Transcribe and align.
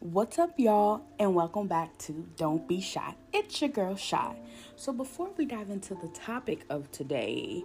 What's 0.00 0.38
up, 0.38 0.58
y'all, 0.58 1.06
and 1.18 1.34
welcome 1.34 1.68
back 1.68 1.96
to 2.00 2.28
Don't 2.36 2.68
Be 2.68 2.82
Shy. 2.82 3.14
It's 3.32 3.62
your 3.62 3.70
girl, 3.70 3.96
Shy. 3.96 4.36
So, 4.76 4.92
before 4.92 5.30
we 5.38 5.46
dive 5.46 5.70
into 5.70 5.94
the 5.94 6.08
topic 6.08 6.66
of 6.68 6.92
today, 6.92 7.64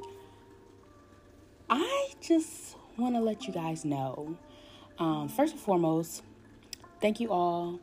I 1.70 2.14
just 2.22 2.78
want 2.96 3.16
to 3.16 3.22
let 3.22 3.48
you 3.48 3.54
guys 3.54 3.84
know 3.84 4.38
um, 4.98 5.28
first 5.28 5.56
and 5.56 5.62
foremost, 5.62 6.24
thank 7.02 7.20
you 7.20 7.32
all 7.32 7.82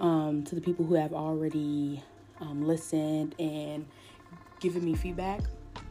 um, 0.00 0.44
to 0.44 0.54
the 0.54 0.60
people 0.60 0.84
who 0.84 0.94
have 0.94 1.14
already 1.14 2.02
um, 2.40 2.62
listened 2.62 3.34
and 3.38 3.86
given 4.60 4.84
me 4.84 4.94
feedback. 4.94 5.40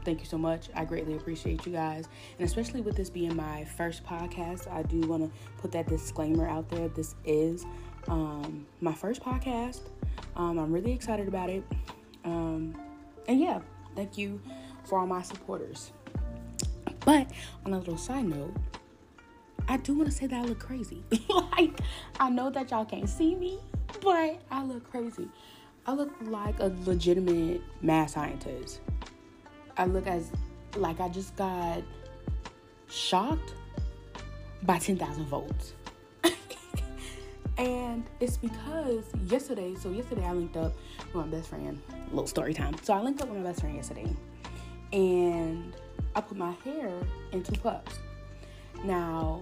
Thank 0.06 0.20
you 0.20 0.28
so 0.28 0.38
much. 0.38 0.70
I 0.76 0.86
greatly 0.86 1.16
appreciate 1.16 1.66
you 1.66 1.72
guys. 1.72 2.08
And 2.38 2.48
especially 2.48 2.82
with 2.82 2.96
this 2.96 3.10
being 3.10 3.36
my 3.36 3.66
first 3.66 4.06
podcast, 4.06 4.72
I 4.72 4.84
do 4.84 5.00
want 5.02 5.24
to 5.24 5.32
put 5.58 5.72
that 5.72 5.88
disclaimer 5.88 6.48
out 6.48 6.70
there. 6.70 6.88
This 6.90 7.16
is 7.26 7.66
um, 8.08 8.68
my 8.82 8.94
first 8.94 9.24
podcast. 9.24 9.82
Um, 10.36 10.60
I'm 10.60 10.72
really 10.72 10.92
excited 10.92 11.28
about 11.28 11.50
it. 11.50 11.64
Um, 12.24 12.80
and 13.28 13.40
yeah, 13.40 13.62
thank 13.96 14.16
you 14.16 14.40
for 14.84 15.00
all 15.00 15.08
my 15.08 15.24
supporters. 15.24 15.92
But 17.00 17.32
on 17.66 17.74
a 17.74 17.80
little 17.80 17.98
side 17.98 18.26
note, 18.26 18.54
I 19.68 19.78
do 19.78 19.96
want 19.96 20.12
to 20.12 20.16
say 20.16 20.28
that 20.28 20.36
I 20.36 20.44
look 20.44 20.60
crazy. 20.60 21.04
like, 21.58 21.80
I 22.20 22.30
know 22.30 22.52
that 22.52 22.70
y'all 22.70 22.86
can't 22.86 23.10
see 23.10 23.34
me, 23.34 23.60
but 24.02 24.40
I 24.52 24.64
look 24.64 24.88
crazy. 24.92 25.28
I 25.88 25.94
look 25.94 26.12
like 26.22 26.60
a 26.60 26.72
legitimate 26.86 27.62
mad 27.82 28.12
scientist. 28.12 28.82
I 29.78 29.86
look 29.86 30.08
as 30.08 30.32
like 30.76 31.00
I 31.00 31.10
just 31.10 31.36
got 31.36 31.84
shocked 32.90 33.54
by 34.64 34.80
10,000 34.80 35.26
volts. 35.26 35.74
and 37.58 38.04
it's 38.20 38.38
because 38.38 39.06
yesterday, 39.28 39.76
so 39.76 39.90
yesterday 39.90 40.26
I 40.26 40.34
linked 40.34 40.58
up 40.58 40.74
with 41.14 41.26
my 41.26 41.28
best 41.28 41.50
friend, 41.50 41.82
little 42.10 42.28
story 42.28 42.54
time. 42.54 42.76
So 42.84 42.94
I 42.94 43.02
linked 43.02 43.22
up 43.22 43.30
with 43.30 43.38
my 43.38 43.44
best 43.44 43.62
friend 43.62 43.76
yesterday 43.76 44.14
and 44.94 45.74
I 46.16 46.22
put 46.22 46.38
my 46.38 46.52
hair 46.64 46.92
in 47.32 47.44
two 47.44 47.60
puffs. 47.60 48.00
Now, 48.84 49.42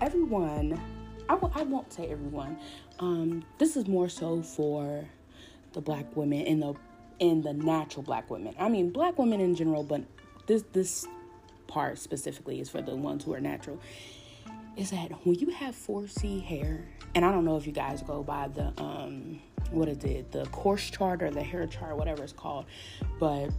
everyone, 0.00 0.80
I 1.28 1.34
w- 1.34 1.52
I 1.54 1.62
won't 1.62 1.92
say 1.92 2.08
everyone, 2.08 2.58
um, 2.98 3.44
this 3.58 3.76
is 3.76 3.86
more 3.86 4.08
so 4.08 4.42
for 4.42 5.04
the 5.72 5.80
black 5.80 6.16
women 6.16 6.40
in 6.42 6.60
the 6.60 6.74
in 7.22 7.40
the 7.40 7.52
natural 7.52 8.02
black 8.02 8.28
women. 8.28 8.52
I 8.58 8.68
mean, 8.68 8.90
black 8.90 9.16
women 9.16 9.40
in 9.40 9.54
general, 9.54 9.84
but 9.84 10.02
this 10.46 10.64
this 10.72 11.06
part 11.68 11.96
specifically 11.98 12.60
is 12.60 12.68
for 12.68 12.82
the 12.82 12.96
ones 12.96 13.22
who 13.22 13.32
are 13.32 13.40
natural. 13.40 13.78
Is 14.76 14.90
that 14.90 15.12
when 15.24 15.36
you 15.36 15.50
have 15.50 15.76
4C 15.76 16.42
hair, 16.42 16.84
and 17.14 17.24
I 17.24 17.30
don't 17.30 17.44
know 17.44 17.56
if 17.56 17.64
you 17.64 17.72
guys 17.72 18.02
go 18.02 18.24
by 18.24 18.48
the 18.48 18.72
um 18.76 19.40
what 19.70 19.88
is 19.88 20.02
it, 20.02 20.32
the 20.32 20.46
course 20.46 20.90
chart 20.90 21.22
or 21.22 21.30
the 21.30 21.44
hair 21.44 21.64
chart, 21.68 21.96
whatever 21.96 22.24
it's 22.24 22.32
called, 22.32 22.66
but 23.20 23.50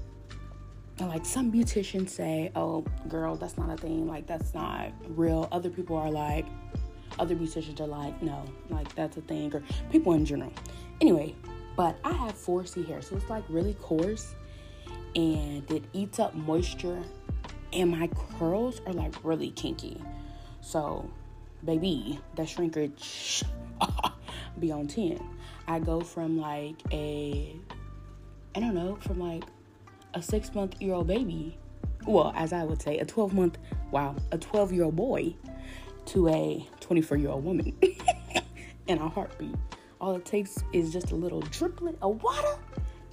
like 1.00 1.26
some 1.26 1.50
beauticians 1.50 2.10
say, 2.10 2.52
"Oh, 2.58 2.82
girl, 3.08 3.38
that's 3.38 3.58
not 3.58 3.70
a 3.70 3.78
thing. 3.78 4.08
Like 4.08 4.28
that's 4.28 4.54
not 4.54 4.92
real." 5.08 5.48
Other 5.54 5.70
people 5.70 5.96
are 5.96 6.12
like, 6.12 6.46
other 7.18 7.34
beauticians 7.34 7.80
are 7.80 7.88
like, 7.88 8.22
"No, 8.22 8.44
like 8.70 8.94
that's 8.94 9.16
a 9.16 9.22
thing," 9.22 9.56
or 9.56 9.64
people 9.90 10.14
in 10.14 10.26
general. 10.26 10.52
Anyway, 11.00 11.34
but 11.76 11.98
I 12.04 12.14
have 12.14 12.34
4C 12.34 12.88
hair, 12.88 13.02
so 13.02 13.16
it's 13.16 13.30
like 13.30 13.44
really 13.50 13.74
coarse 13.76 14.36
and 15.16 15.70
it 15.70 15.84
eats 15.94 16.20
up 16.20 16.34
moisture, 16.36 17.02
and 17.72 17.92
my 17.92 18.10
curls 18.38 18.82
are 18.86 18.94
like 18.94 19.14
really 19.24 19.52
kinky. 19.52 20.02
So, 20.62 21.10
baby, 21.64 22.20
that 22.36 22.50
shrinkage 22.50 23.44
be 24.60 24.72
on 24.72 24.88
10. 24.88 25.20
I 25.68 25.80
go 25.80 26.02
from 26.02 26.38
like 26.38 26.76
a, 26.92 27.56
I 28.56 28.60
don't 28.60 28.76
know, 28.76 28.98
from 29.02 29.20
like 29.20 29.44
a 30.14 30.22
six 30.22 30.54
month 30.54 30.82
year 30.82 30.94
old 30.94 31.08
baby, 31.08 31.58
well, 32.08 32.34
as 32.36 32.54
I 32.54 32.64
would 32.64 32.82
say, 32.82 33.00
a 33.00 33.06
12 33.06 33.34
month, 33.34 33.58
wow, 33.92 34.16
a 34.32 34.38
12 34.38 34.74
year 34.74 34.84
old 34.86 34.96
boy 34.96 35.36
to 36.08 36.30
a 36.30 36.68
24 36.80 37.18
year 37.18 37.30
old 37.30 37.46
woman 37.46 37.76
in 38.88 38.98
a 38.98 39.08
heartbeat. 39.08 39.56
All 40.04 40.18
it 40.18 40.26
takes 40.26 40.62
is 40.74 40.92
just 40.92 41.12
a 41.12 41.16
little 41.16 41.42
driplet 41.44 41.96
of 42.02 42.22
water, 42.22 42.58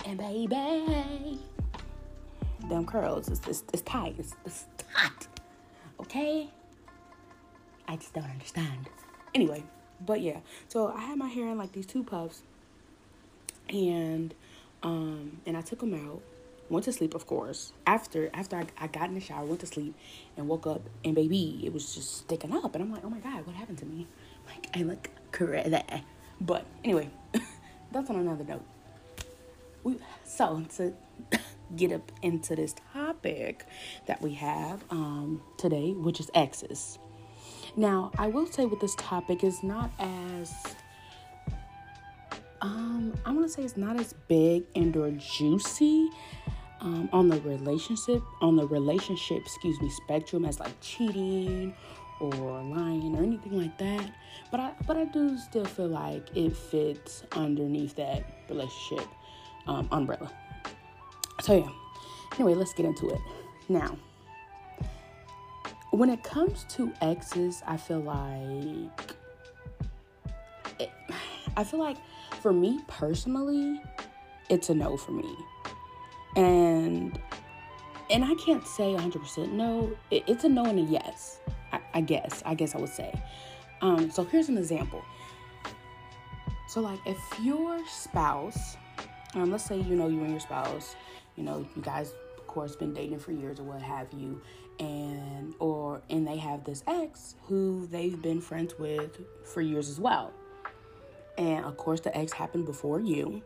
and 0.07 0.19
baby, 0.19 1.39
them 2.69 2.85
curls, 2.85 3.29
it's, 3.29 3.47
it's, 3.47 3.63
it's 3.73 3.83
tight, 3.83 4.17
it's, 4.19 4.35
it's 4.45 4.67
tight, 4.77 5.29
okay? 6.01 6.51
I 7.87 7.95
just 7.95 8.13
don't 8.13 8.25
understand. 8.25 8.89
Anyway, 9.37 9.63
but 10.05 10.21
yeah, 10.21 10.41
so 10.67 10.89
I 10.89 11.03
had 11.03 11.17
my 11.17 11.29
hair 11.29 11.47
in 11.51 11.59
like 11.59 11.71
these 11.71 11.87
two 11.87 12.03
puffs, 12.03 12.43
and 13.69 14.35
um, 14.83 15.39
and 15.47 15.57
I 15.57 15.61
took 15.61 15.79
them 15.79 15.95
out, 15.95 16.21
went 16.71 16.87
to 16.87 16.93
sleep, 16.93 17.15
of 17.15 17.25
course. 17.25 17.73
After 17.87 18.31
after 18.35 18.57
I, 18.57 18.67
I 18.77 18.89
got 18.89 19.11
in 19.11 19.15
the 19.15 19.21
shower, 19.21 19.45
went 19.45 19.61
to 19.61 19.67
sleep, 19.67 19.95
and 20.37 20.49
woke 20.49 20.67
up, 20.67 20.83
and 21.05 21.15
baby, 21.15 21.61
it 21.63 21.73
was 21.73 21.95
just 21.95 22.17
sticking 22.17 22.53
up, 22.53 22.75
and 22.75 22.83
I'm 22.83 22.93
like, 22.93 23.05
oh 23.05 23.11
my 23.11 23.21
god, 23.21 23.47
what 23.47 23.55
happened 23.55 23.79
to 23.79 23.87
me? 23.87 24.09
Like 24.49 24.77
I 24.77 24.83
look 24.83 25.09
crazy. 25.31 25.79
But 26.41 26.65
anyway, 26.85 27.11
that's 27.93 28.11
on 28.11 28.17
another 28.17 28.45
note. 28.45 28.65
We, 29.83 29.97
so 30.25 30.65
to 30.77 30.93
get 31.77 31.93
up 31.93 32.11
into 32.23 32.57
this 32.57 32.75
topic 32.93 33.67
that 34.07 34.21
we 34.21 34.35
have 34.35 34.85
um, 34.91 35.43
today, 35.57 35.93
which 35.93 36.21
is 36.21 36.31
exes. 36.35 36.99
Now, 37.77 38.11
I 38.19 38.27
will 38.27 38.47
say 38.47 38.67
with 38.67 38.81
this 38.81 38.95
topic 38.97 39.45
is 39.45 39.63
not 39.63 39.91
as 39.99 40.53
um, 42.63 43.15
I'm 43.25 43.37
gonna 43.37 43.49
say 43.49 43.63
it's 43.63 43.77
not 43.77 43.99
as 43.99 44.13
big 44.29 44.65
and 44.75 44.95
or 44.97 45.11
juicy 45.13 46.11
um, 46.81 47.09
on 47.13 47.29
the 47.29 47.41
relationship 47.41 48.23
on 48.41 48.57
the 48.57 48.67
relationship 48.67 49.43
excuse 49.43 49.81
me 49.81 49.89
spectrum 49.89 50.45
as 50.45 50.61
like 50.61 50.79
cheating 50.81 51.75
or 52.21 52.63
lying 52.63 53.17
or 53.17 53.23
anything 53.23 53.59
like 53.59 53.77
that. 53.79 54.11
But 54.51 54.61
I 54.61 54.73
but 54.87 54.97
I 54.97 55.05
do 55.05 55.39
still 55.39 55.65
feel 55.65 55.89
like 55.89 56.37
it 56.37 56.57
fits 56.57 57.25
underneath 57.33 57.97
that 57.97 58.25
relationship 58.49 59.09
um, 59.67 59.89
umbrella. 59.91 60.31
So 61.41 61.57
yeah. 61.57 61.69
Anyway, 62.35 62.55
let's 62.55 62.73
get 62.73 62.87
into 62.87 63.09
it. 63.11 63.21
Now, 63.69 63.97
when 65.91 66.11
it 66.11 66.23
comes 66.23 66.65
to 66.71 66.93
exes, 67.01 67.63
I 67.67 67.77
feel 67.77 68.01
like 68.01 69.17
it, 70.79 70.91
I 71.57 71.65
feel 71.65 71.81
like 71.81 71.97
for 72.41 72.53
me 72.53 72.81
personally, 72.87 73.81
it's 74.49 74.71
a 74.71 74.75
no 74.75 74.97
for 74.97 75.13
me. 75.13 75.37
And 76.37 77.19
and 78.11 78.25
I 78.25 78.35
can't 78.35 78.67
say 78.67 78.95
100% 78.95 79.53
no. 79.53 79.97
It, 80.11 80.25
it's 80.27 80.45
a 80.45 80.49
no 80.49 80.65
and 80.65 80.79
a 80.79 80.83
yes. 80.83 81.41
I, 81.73 81.81
I 81.95 82.01
guess. 82.01 82.43
I 82.45 82.55
guess 82.55 82.75
I 82.75 82.79
would 82.79 82.91
say. 82.91 83.13
Um, 83.81 84.11
so 84.11 84.25
here's 84.25 84.49
an 84.49 84.59
example. 84.59 85.03
So 86.69 86.81
like 86.81 87.01
if 87.07 87.19
your 87.43 87.85
spouse, 87.89 88.77
um, 89.35 89.51
let's 89.51 89.65
say 89.65 89.81
you 89.81 89.97
know 89.97 90.09
you 90.09 90.21
and 90.21 90.31
your 90.31 90.41
spouse, 90.41 90.95
you 91.37 91.43
know 91.43 91.67
you 91.75 91.83
guys 91.83 92.13
of 92.39 92.47
course 92.47 92.77
been 92.77 92.95
dating 92.95 93.19
for 93.19 93.33
years 93.33 93.59
or 93.59 93.65
what 93.65 93.83
have 93.83 94.07
you, 94.13 94.41
and 94.79 95.55
or 95.59 96.01
and 96.11 96.27
they 96.27 96.37
have 96.37 96.65
this 96.65 96.85
ex 96.87 97.35
who 97.47 97.89
they've 97.91 98.21
been 98.21 98.41
friends 98.41 98.79
with 98.79 99.19
for 99.45 99.63
years 99.63 99.89
as 99.89 99.99
well. 99.99 100.33
And 101.39 101.65
of 101.65 101.77
course 101.77 102.01
the 102.01 102.17
ex 102.17 102.33
happened 102.33 102.67
before 102.67 103.01
you. 103.01 103.43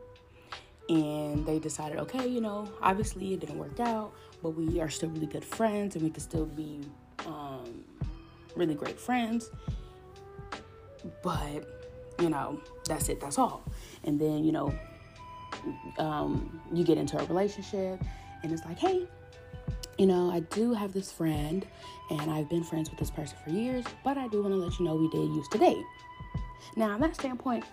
And 0.91 1.47
they 1.47 1.59
decided, 1.59 1.99
okay, 2.01 2.27
you 2.27 2.43
know, 2.43 2.71
obviously 2.83 3.33
it 3.33 3.41
didn't 3.41 3.59
work 3.59 3.81
out, 3.81 4.13
but 4.43 4.51
we 4.51 4.81
are 4.81 4.91
still 4.91 5.09
really 5.09 5.25
good 5.25 5.45
friends 5.45 5.95
and 5.95 6.05
we 6.05 6.11
can 6.11 6.21
still 6.21 6.45
be 6.45 6.83
um, 7.25 7.84
really 8.56 8.75
great 8.75 8.98
friends. 8.98 9.50
But, 11.22 11.68
you 12.21 12.30
know, 12.30 12.60
that's 12.86 13.09
it, 13.09 13.21
that's 13.21 13.39
all. 13.39 13.62
And 14.04 14.21
then, 14.21 14.45
you 14.45 14.53
know, 14.53 14.74
um, 15.98 16.60
you 16.72 16.84
get 16.84 16.98
into 16.98 17.18
a 17.18 17.24
relationship 17.27 18.01
and 18.42 18.53
it's 18.53 18.65
like, 18.65 18.78
hey, 18.78 19.06
you 19.98 20.06
know, 20.06 20.30
I 20.30 20.41
do 20.41 20.72
have 20.74 20.92
this 20.92 21.12
friend 21.12 21.66
and 22.10 22.30
I've 22.30 22.48
been 22.48 22.65
friends 22.65 22.91
with 22.91 22.98
this 22.98 23.10
person 23.10 23.36
for 23.45 23.51
years, 23.51 23.84
but 24.03 24.18
I 24.18 24.28
do 24.28 24.42
want 24.42 24.54
to 24.54 24.59
let 24.59 24.78
you 24.78 24.84
know 24.84 24.97
we 24.97 25.09
did 25.10 25.28
used 25.30 25.53
to 25.53 25.59
date. 25.59 25.84
Now, 26.77 26.91
on 26.91 27.00
that 27.00 27.15
standpoint, 27.15 27.65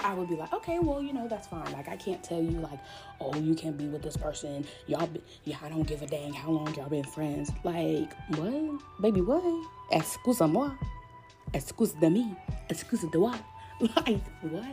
I 0.00 0.14
would 0.14 0.28
be 0.28 0.36
like, 0.36 0.52
okay, 0.52 0.78
well, 0.78 1.02
you 1.02 1.12
know, 1.12 1.26
that's 1.26 1.48
fine. 1.48 1.70
Like, 1.72 1.88
I 1.88 1.96
can't 1.96 2.22
tell 2.22 2.40
you, 2.40 2.58
like, 2.58 2.78
oh, 3.20 3.34
you 3.36 3.54
can't 3.54 3.76
be 3.76 3.88
with 3.88 4.02
this 4.02 4.16
person. 4.16 4.64
Y'all, 4.86 5.06
be, 5.06 5.20
yeah, 5.44 5.56
I 5.62 5.68
don't 5.68 5.82
give 5.82 6.02
a 6.02 6.06
dang 6.06 6.32
how 6.32 6.50
long 6.50 6.72
y'all 6.74 6.88
been 6.88 7.04
friends. 7.04 7.50
Like, 7.64 8.12
what? 8.36 8.80
Baby, 9.00 9.22
what? 9.22 9.42
Excuse-moi. 9.90 10.70
Excuse 11.52 11.92
de 11.92 12.10
me. 12.10 12.36
Excuse 12.68 13.04
de 13.10 13.18
moi. 13.18 13.34
Like, 13.80 14.20
what? 14.42 14.64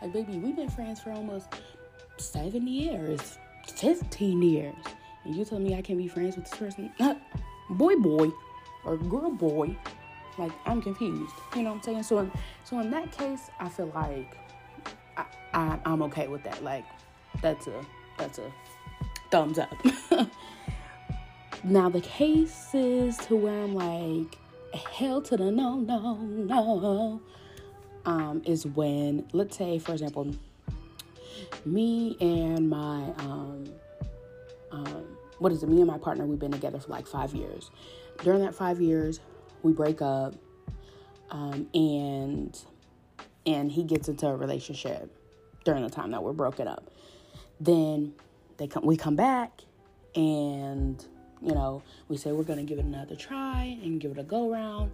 Like, 0.00 0.12
baby, 0.12 0.38
we've 0.38 0.56
been 0.56 0.70
friends 0.70 0.98
for 1.00 1.10
almost 1.12 1.48
seven 2.16 2.66
years, 2.66 3.38
15 3.76 4.40
years. 4.40 4.74
And 5.24 5.34
you 5.34 5.44
tell 5.44 5.58
me 5.58 5.74
I 5.74 5.82
can't 5.82 5.98
be 5.98 6.08
friends 6.08 6.36
with 6.36 6.48
this 6.48 6.58
person? 6.58 6.90
boy, 7.70 7.96
boy, 7.96 8.30
or 8.84 8.96
girl, 8.96 9.30
boy. 9.30 9.76
Like 10.38 10.52
I'm 10.66 10.82
confused. 10.82 11.34
You 11.54 11.62
know 11.62 11.70
what 11.70 11.76
I'm 11.76 11.82
saying? 11.82 12.02
So 12.02 12.18
in, 12.18 12.32
so 12.64 12.80
in 12.80 12.90
that 12.90 13.12
case, 13.12 13.50
I 13.60 13.68
feel 13.68 13.90
like 13.94 14.36
I, 15.54 15.78
I'm 15.84 16.02
okay 16.02 16.28
with 16.28 16.42
that. 16.44 16.62
Like 16.62 16.84
that's 17.40 17.66
a 17.66 17.84
that's 18.18 18.38
a 18.38 18.52
thumbs 19.30 19.58
up. 19.58 19.74
now 21.64 21.88
the 21.88 22.00
cases 22.00 23.16
to 23.18 23.36
where 23.36 23.62
I'm 23.62 23.74
like 23.74 24.38
hell 24.92 25.22
to 25.22 25.36
the 25.36 25.50
no 25.50 25.76
no 25.76 26.16
no 26.16 27.22
um 28.04 28.42
is 28.44 28.66
when 28.66 29.24
let's 29.32 29.56
say 29.56 29.78
for 29.78 29.92
example 29.92 30.34
me 31.64 32.16
and 32.20 32.68
my 32.68 33.04
um 33.18 33.64
um 34.72 35.04
what 35.38 35.52
is 35.52 35.62
it 35.62 35.68
me 35.68 35.78
and 35.78 35.86
my 35.86 35.96
partner 35.96 36.26
we've 36.26 36.40
been 36.40 36.52
together 36.52 36.80
for 36.80 36.88
like 36.88 37.06
five 37.06 37.32
years 37.34 37.70
during 38.22 38.40
that 38.40 38.54
five 38.54 38.80
years 38.80 39.20
we 39.62 39.72
break 39.72 40.02
up 40.02 40.34
um, 41.30 41.68
and 41.74 42.58
and 43.46 43.72
he 43.72 43.84
gets 43.84 44.08
into 44.08 44.26
a 44.26 44.36
relationship 44.36 45.10
during 45.64 45.82
the 45.82 45.90
time 45.90 46.10
that 46.12 46.22
we're 46.22 46.32
broken 46.32 46.68
up. 46.68 46.90
Then 47.60 48.14
they 48.56 48.66
come 48.66 48.84
we 48.84 48.96
come 48.96 49.16
back 49.16 49.60
and 50.14 51.04
you 51.40 51.52
know 51.52 51.82
we 52.08 52.16
say 52.16 52.32
we're 52.32 52.44
gonna 52.44 52.62
give 52.62 52.78
it 52.78 52.84
another 52.84 53.16
try 53.16 53.78
and 53.82 54.00
give 54.00 54.12
it 54.12 54.18
a 54.18 54.22
go 54.22 54.50
round. 54.50 54.90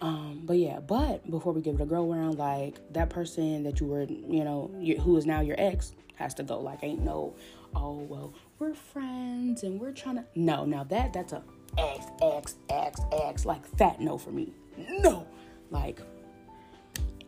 Um, 0.00 0.42
but 0.44 0.58
yeah 0.58 0.80
but 0.80 1.28
before 1.30 1.52
we 1.52 1.60
give 1.60 1.76
it 1.76 1.80
a 1.80 1.86
go 1.86 2.12
round 2.12 2.38
like 2.38 2.76
that 2.92 3.10
person 3.10 3.62
that 3.62 3.80
you 3.80 3.86
were 3.86 4.02
you 4.02 4.44
know 4.44 4.70
you, 4.78 4.98
who 4.98 5.16
is 5.16 5.24
now 5.24 5.40
your 5.40 5.56
ex 5.58 5.92
has 6.16 6.34
to 6.34 6.42
go 6.42 6.58
like 6.60 6.82
ain't 6.82 7.02
no 7.02 7.34
oh 7.74 7.94
well 8.08 8.34
we're 8.58 8.74
friends 8.74 9.62
and 9.62 9.80
we're 9.80 9.92
trying 9.92 10.16
to 10.16 10.24
no 10.34 10.64
now 10.64 10.84
that 10.84 11.12
that's 11.12 11.32
a 11.32 11.42
x 11.78 12.06
x 12.22 12.54
x 12.68 13.00
x 13.12 13.46
like 13.46 13.64
fat 13.76 14.00
no 14.00 14.18
for 14.18 14.30
me. 14.30 14.52
No! 14.88 15.26
Like 15.70 16.00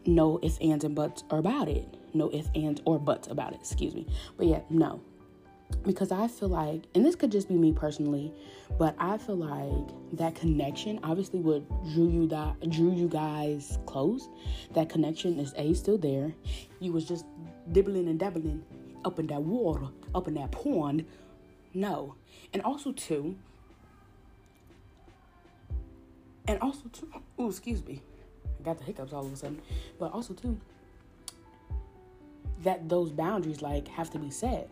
no 0.06 0.38
ifs, 0.42 0.58
ands 0.58 0.84
and 0.84 0.94
buts 0.94 1.24
are 1.30 1.38
about 1.38 1.68
it 1.68 1.86
no 2.14 2.30
ifs, 2.32 2.48
ands 2.54 2.80
or 2.84 2.98
buts 2.98 3.28
about 3.28 3.52
it 3.52 3.58
excuse 3.60 3.94
me 3.94 4.06
but 4.36 4.46
yeah 4.46 4.60
no 4.70 5.00
because 5.84 6.12
I 6.12 6.28
feel 6.28 6.48
like, 6.48 6.84
and 6.94 7.04
this 7.04 7.16
could 7.16 7.32
just 7.32 7.48
be 7.48 7.54
me 7.54 7.72
personally, 7.72 8.32
but 8.78 8.94
I 8.98 9.18
feel 9.18 9.36
like 9.36 9.94
that 10.14 10.34
connection, 10.34 11.00
obviously, 11.02 11.40
what 11.40 11.68
drew 11.92 12.08
you 12.08 12.26
that 12.28 12.70
drew 12.70 12.92
you 12.92 13.08
guys 13.08 13.78
close, 13.86 14.28
that 14.74 14.88
connection 14.88 15.38
is 15.38 15.52
a 15.56 15.74
still 15.74 15.98
there. 15.98 16.32
You 16.80 16.92
was 16.92 17.04
just 17.04 17.24
dibbling 17.72 18.08
and 18.08 18.18
dabbling 18.18 18.64
up 19.04 19.18
in 19.18 19.26
that 19.28 19.42
water, 19.42 19.86
up 20.14 20.28
in 20.28 20.34
that 20.34 20.52
pond. 20.52 21.04
No, 21.74 22.14
and 22.52 22.62
also 22.62 22.92
too, 22.92 23.36
and 26.46 26.60
also 26.60 26.88
too. 26.92 27.08
Oh, 27.38 27.48
excuse 27.48 27.84
me, 27.84 28.02
got 28.66 28.78
the 28.78 28.84
hiccups 28.84 29.12
all 29.12 29.24
of 29.24 29.32
a 29.32 29.36
sudden. 29.36 29.62
But 29.98 30.12
also 30.12 30.34
too, 30.34 30.60
that 32.62 32.88
those 32.88 33.10
boundaries 33.10 33.62
like 33.62 33.88
have 33.88 34.10
to 34.10 34.18
be 34.18 34.30
set. 34.30 34.68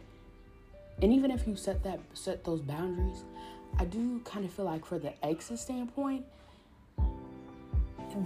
And 1.00 1.12
even 1.12 1.30
if 1.30 1.46
you 1.46 1.56
set 1.56 1.82
that 1.84 2.00
set 2.12 2.44
those 2.44 2.60
boundaries 2.60 3.24
i 3.78 3.84
do 3.84 4.20
kind 4.24 4.44
of 4.44 4.52
feel 4.52 4.64
like 4.64 4.84
for 4.84 4.98
the 4.98 5.12
exit 5.24 5.58
standpoint 5.58 6.24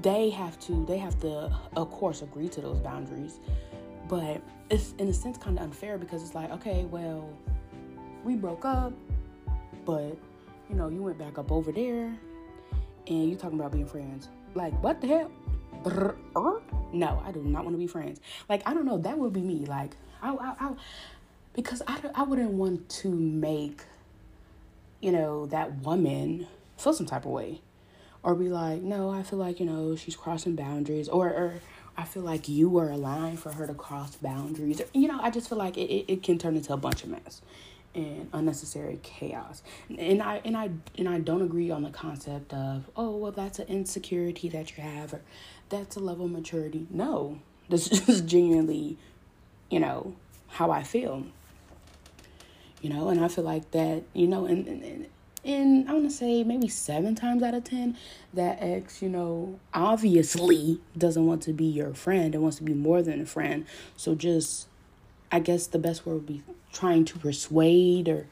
they 0.02 0.28
have 0.28 0.58
to 0.60 0.84
they 0.86 0.98
have 0.98 1.18
to 1.20 1.50
of 1.76 1.90
course 1.90 2.20
agree 2.20 2.48
to 2.48 2.60
those 2.60 2.78
boundaries. 2.80 3.38
But 4.06 4.42
it's 4.70 4.94
in 4.98 5.08
a 5.08 5.12
sense 5.14 5.38
kind 5.38 5.58
of 5.58 5.64
unfair 5.64 5.96
because 5.96 6.22
it's 6.22 6.34
like 6.34 6.50
okay 6.50 6.84
well 6.84 7.28
we 8.22 8.36
broke 8.36 8.66
up 8.66 8.92
but 9.86 10.14
you 10.68 10.76
know 10.76 10.90
you 10.90 11.02
went 11.02 11.18
back 11.18 11.38
up 11.38 11.50
over 11.50 11.72
there 11.72 12.14
and 13.06 13.30
you 13.30 13.34
talking 13.34 13.58
about 13.58 13.72
being 13.72 13.86
friends. 13.86 14.28
Like 14.54 14.74
what 14.82 15.00
the 15.00 15.06
hell 15.06 15.30
Uh? 15.84 16.58
no 16.92 17.22
i 17.26 17.32
do 17.32 17.42
not 17.42 17.64
want 17.64 17.74
to 17.74 17.78
be 17.78 17.86
friends 17.86 18.20
like 18.48 18.62
i 18.66 18.74
don't 18.74 18.84
know 18.84 18.98
that 18.98 19.18
would 19.18 19.32
be 19.32 19.40
me 19.40 19.66
like 19.66 19.96
I, 20.22 20.32
I, 20.32 20.54
I 20.60 20.74
because 21.58 21.82
I, 21.88 21.98
I 22.14 22.22
wouldn't 22.22 22.52
want 22.52 22.88
to 22.88 23.08
make, 23.08 23.82
you 25.00 25.10
know, 25.10 25.46
that 25.46 25.78
woman 25.78 26.46
feel 26.76 26.92
some 26.92 27.04
type 27.04 27.24
of 27.24 27.32
way. 27.32 27.62
Or 28.22 28.36
be 28.36 28.48
like, 28.48 28.80
no, 28.80 29.10
I 29.10 29.24
feel 29.24 29.40
like, 29.40 29.58
you 29.58 29.66
know, 29.66 29.96
she's 29.96 30.14
crossing 30.14 30.54
boundaries. 30.54 31.08
Or, 31.08 31.28
or 31.28 31.54
I 31.96 32.04
feel 32.04 32.22
like 32.22 32.48
you 32.48 32.68
were 32.68 32.90
allowing 32.90 33.36
for 33.36 33.50
her 33.52 33.66
to 33.66 33.74
cross 33.74 34.14
boundaries. 34.14 34.80
You 34.92 35.08
know, 35.08 35.18
I 35.20 35.30
just 35.30 35.48
feel 35.48 35.58
like 35.58 35.76
it, 35.76 35.90
it, 35.90 36.04
it 36.08 36.22
can 36.22 36.38
turn 36.38 36.54
into 36.54 36.72
a 36.72 36.76
bunch 36.76 37.02
of 37.02 37.10
mess 37.10 37.42
and 37.94 38.28
unnecessary 38.32 39.00
chaos. 39.02 39.62
And 39.98 40.22
I 40.22 40.40
and 40.44 40.56
I 40.56 40.70
and 40.96 41.08
I 41.08 41.18
don't 41.18 41.42
agree 41.42 41.70
on 41.70 41.82
the 41.82 41.90
concept 41.90 42.52
of, 42.52 42.88
oh, 42.96 43.16
well, 43.16 43.32
that's 43.32 43.58
an 43.58 43.66
insecurity 43.66 44.48
that 44.50 44.76
you 44.76 44.82
have 44.82 45.14
or 45.14 45.22
that's 45.68 45.96
a 45.96 46.00
level 46.00 46.26
of 46.26 46.32
maturity. 46.32 46.86
No. 46.90 47.38
This 47.68 48.08
is 48.08 48.20
genuinely, 48.22 48.96
you 49.70 49.80
know, 49.80 50.14
how 50.48 50.70
I 50.70 50.82
feel 50.82 51.26
you 52.80 52.90
know 52.90 53.08
and 53.08 53.24
i 53.24 53.28
feel 53.28 53.44
like 53.44 53.70
that 53.72 54.02
you 54.12 54.26
know 54.26 54.46
and 54.46 54.66
and, 54.66 55.06
and 55.44 55.88
i 55.88 55.92
want 55.92 56.04
to 56.04 56.14
say 56.14 56.44
maybe 56.44 56.68
seven 56.68 57.14
times 57.14 57.42
out 57.42 57.54
of 57.54 57.64
ten 57.64 57.96
that 58.32 58.58
ex 58.60 59.02
you 59.02 59.08
know 59.08 59.58
obviously 59.74 60.80
doesn't 60.96 61.26
want 61.26 61.42
to 61.42 61.52
be 61.52 61.64
your 61.64 61.94
friend 61.94 62.34
and 62.34 62.42
wants 62.42 62.58
to 62.58 62.62
be 62.62 62.74
more 62.74 63.02
than 63.02 63.20
a 63.20 63.26
friend 63.26 63.66
so 63.96 64.14
just 64.14 64.68
i 65.32 65.38
guess 65.38 65.66
the 65.66 65.78
best 65.78 66.06
word 66.06 66.14
would 66.14 66.26
be 66.26 66.42
trying 66.72 67.04
to 67.04 67.18
persuade 67.18 68.08
or 68.08 68.26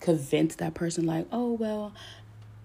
convince 0.00 0.54
that 0.56 0.72
person 0.72 1.04
like 1.04 1.26
oh 1.30 1.52
well 1.52 1.92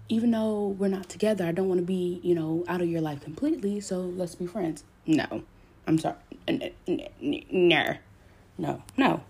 even 0.08 0.32
though 0.32 0.68
we're 0.68 0.88
not 0.88 1.10
together 1.10 1.46
i 1.46 1.52
don't 1.52 1.68
want 1.68 1.80
to 1.80 1.86
be 1.86 2.20
you 2.24 2.36
know 2.36 2.64
out 2.68 2.82
of 2.82 2.88
your 2.88 3.02
life 3.02 3.22
completely 3.24 3.80
so 3.80 4.00
let's 4.00 4.36
be 4.36 4.48
friends. 4.48 4.84
No. 5.06 5.44
I'm 5.88 6.00
sorry. 6.00 6.16
No 6.48 7.96
no. 8.58 8.82
No. 8.98 9.24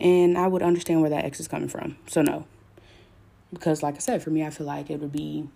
And 0.00 0.36
I 0.36 0.46
would 0.46 0.62
understand 0.62 1.00
where 1.00 1.10
that 1.10 1.24
X 1.24 1.40
is 1.40 1.48
coming 1.48 1.68
from. 1.68 1.96
So, 2.06 2.22
no. 2.22 2.46
Because, 3.52 3.82
like 3.82 3.94
I 3.94 3.98
said, 3.98 4.22
for 4.22 4.30
me, 4.30 4.44
I 4.44 4.50
feel 4.50 4.66
like 4.66 4.90
it 4.90 5.00
would 5.00 5.12
be, 5.12 5.48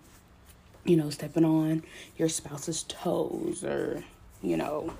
you 0.83 0.97
know, 0.97 1.09
stepping 1.09 1.45
on 1.45 1.83
your 2.17 2.29
spouse's 2.29 2.83
toes 2.83 3.63
or, 3.63 4.03
you 4.41 4.57
know, 4.57 4.93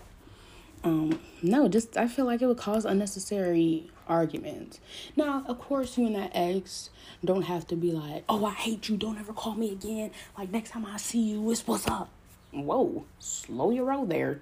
um, 0.84 1.20
no, 1.42 1.68
just 1.68 1.98
I 1.98 2.08
feel 2.08 2.26
like 2.26 2.42
it 2.42 2.48
would 2.48 2.58
cause 2.58 2.86
unnecessary 2.86 3.90
arguments. 4.08 4.80
Now, 5.16 5.44
of 5.48 5.60
course, 5.60 5.98
you 5.98 6.08
and 6.08 6.16
that 6.16 6.32
ex 6.34 6.90
don't 7.24 7.44
have 7.44 7.68
to 7.68 7.76
be 7.76 7.92
like, 7.92 8.24
oh, 8.28 8.46
I 8.46 8.54
hate 8.54 8.90
you, 8.90 8.98
don't 8.98 9.18
ever 9.20 9.34
call 9.34 9.56
me 9.56 9.72
again. 9.72 10.12
Like, 10.38 10.52
next 10.52 10.72
time 10.72 10.86
I 10.86 10.98
see 10.98 11.22
you, 11.22 11.52
it's 11.52 11.66
what's 11.68 11.88
up. 11.88 12.10
Whoa, 12.52 13.06
slow 13.20 13.72
your 13.72 13.86
roll 13.86 14.06
there. 14.06 14.42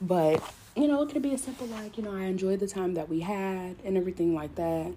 But 0.00 0.42
you 0.78 0.86
know, 0.86 1.02
it 1.02 1.10
could 1.10 1.22
be 1.22 1.34
a 1.34 1.38
simple 1.38 1.66
like, 1.66 1.98
you 1.98 2.04
know, 2.04 2.14
I 2.14 2.22
enjoyed 2.22 2.60
the 2.60 2.68
time 2.68 2.94
that 2.94 3.08
we 3.08 3.20
had 3.20 3.76
and 3.84 3.96
everything 3.96 4.32
like 4.32 4.54
that. 4.54 4.92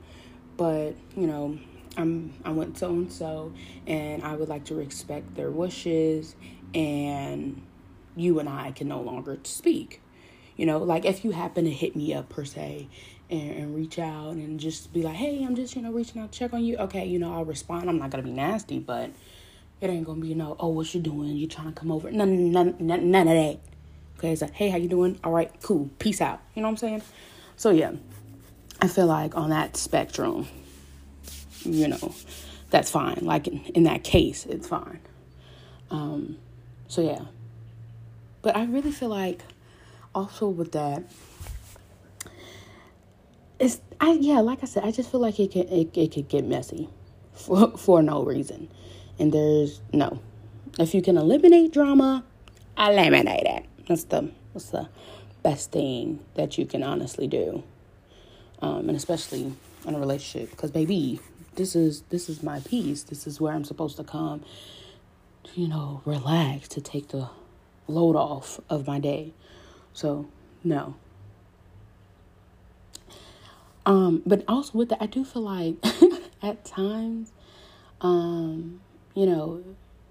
But, 0.56 0.96
you 1.18 1.26
know, 1.26 1.58
I'm 1.98 2.34
I 2.46 2.52
went 2.52 2.78
so 2.78 2.90
and 2.90 3.12
so 3.12 3.52
and 3.88 4.24
I 4.24 4.36
would 4.36 4.48
like 4.48 4.66
to 4.66 4.76
respect 4.76 5.34
their 5.36 5.50
wishes 5.50 6.36
and 6.76 7.62
you 8.16 8.40
and 8.40 8.48
I 8.48 8.72
can 8.72 8.88
no 8.88 9.02
longer 9.02 9.40
speak. 9.44 10.02
You 10.62 10.68
know, 10.68 10.78
like 10.78 11.06
if 11.06 11.26
you 11.26 11.32
happen 11.32 11.66
to 11.66 11.72
hit 11.72 11.96
me 11.96 12.14
up 12.14 12.30
per 12.30 12.46
se 12.46 12.88
and, 13.32 13.52
and 13.52 13.76
reach 13.76 13.98
out 13.98 14.34
and 14.34 14.60
just 14.60 14.94
be 14.94 15.02
like, 15.02 15.16
hey, 15.16 15.44
I'm 15.44 15.56
just, 15.56 15.76
you 15.76 15.82
know, 15.82 15.92
reaching 15.92 16.22
out 16.22 16.32
to 16.32 16.38
check 16.38 16.54
on 16.54 16.64
you. 16.64 16.78
Okay, 16.78 17.04
you 17.04 17.18
know, 17.18 17.34
I'll 17.34 17.46
respond. 17.46 17.90
I'm 17.90 17.98
not 17.98 18.12
gonna 18.12 18.22
be 18.22 18.32
nasty, 18.32 18.78
but 18.78 19.10
it 19.82 19.90
ain't 19.90 20.06
gonna 20.06 20.22
be, 20.22 20.28
you 20.28 20.36
know, 20.36 20.56
oh, 20.60 20.68
what 20.68 20.94
you 20.94 21.02
doing? 21.02 21.30
You 21.36 21.48
trying 21.48 21.74
to 21.74 21.80
come 21.80 21.92
over? 21.92 22.12
None, 22.12 22.52
none, 22.52 22.76
none, 22.80 23.10
none 23.10 23.28
of 23.28 23.34
that. 23.34 23.60
Okay, 24.20 24.34
it's 24.34 24.44
like, 24.44 24.54
hey, 24.54 24.70
how 24.70 24.78
you 24.78 24.88
doing? 24.88 25.20
All 25.24 25.32
right, 25.32 25.52
cool, 25.64 25.90
peace 25.98 26.22
out. 26.22 26.42
You 26.54 26.62
know 26.62 26.68
what 26.68 26.74
I'm 26.74 26.78
saying? 26.78 27.02
So 27.58 27.72
yeah, 27.72 27.94
I 28.80 28.88
feel 28.88 29.08
like 29.08 29.36
on 29.36 29.50
that 29.50 29.76
spectrum, 29.76 30.48
you 31.64 31.88
know, 31.88 32.14
that's 32.70 32.92
fine. 32.92 33.18
Like 33.24 33.48
in, 33.48 33.62
in 33.74 33.84
that 33.86 34.04
case, 34.04 34.46
it's 34.46 34.68
fine. 34.68 35.00
Um, 35.90 36.38
so 36.88 37.02
yeah, 37.02 37.22
but 38.44 38.56
I 38.56 38.66
really 38.66 38.92
feel 38.92 39.10
like 39.10 39.42
also 40.14 40.48
with 40.48 40.72
that, 40.74 41.04
it's 43.60 43.80
I 44.00 44.14
yeah, 44.14 44.40
like 44.40 44.64
I 44.64 44.66
said, 44.66 44.84
I 44.84 44.92
just 44.92 45.12
feel 45.12 45.20
like 45.20 45.40
it 45.40 45.52
can 45.52 45.68
it, 45.68 45.96
it 45.96 46.12
could 46.12 46.28
get 46.28 46.46
messy 46.46 46.90
for 47.34 47.72
for 47.78 48.02
no 48.02 48.24
reason, 48.24 48.70
and 49.20 49.32
there's 49.32 49.82
no. 49.94 50.20
If 50.80 50.94
you 50.94 51.02
can 51.02 51.18
eliminate 51.18 51.74
drama, 51.74 52.24
eliminate 52.78 53.46
it. 53.46 53.66
That's 53.88 54.06
the 54.06 54.32
that's 54.54 54.70
the 54.70 54.90
best 55.44 55.72
thing 55.72 56.20
that 56.36 56.58
you 56.58 56.66
can 56.66 56.84
honestly 56.84 57.28
do, 57.28 57.64
um, 58.62 58.88
and 58.90 58.98
especially 58.98 59.54
in 59.86 59.96
a 59.96 60.00
relationship. 60.00 60.52
Because 60.52 60.72
baby, 60.72 61.20
this 61.56 61.76
is 61.76 62.02
this 62.10 62.30
is 62.30 62.42
my 62.42 62.60
peace. 62.62 63.04
This 63.04 63.28
is 63.28 63.40
where 63.40 63.54
I'm 63.54 63.64
supposed 63.64 63.98
to 63.98 64.04
come. 64.04 64.44
You 65.56 65.68
know, 65.68 66.02
relax 66.06 66.68
to 66.70 66.82
take 66.82 67.10
the 67.10 67.30
load 67.88 68.16
off 68.16 68.60
of 68.70 68.88
my 68.88 69.00
day. 69.00 69.34
So 69.94 70.28
no. 70.64 70.96
Um, 73.86 74.22
but 74.26 74.44
also 74.48 74.78
with 74.78 74.90
that, 74.90 75.02
I 75.02 75.08
do 75.08 75.26
feel 75.26 75.42
like 75.42 75.76
at 76.42 76.64
times, 76.66 77.32
um, 78.00 78.82
you 79.16 79.26
know, 79.26 79.64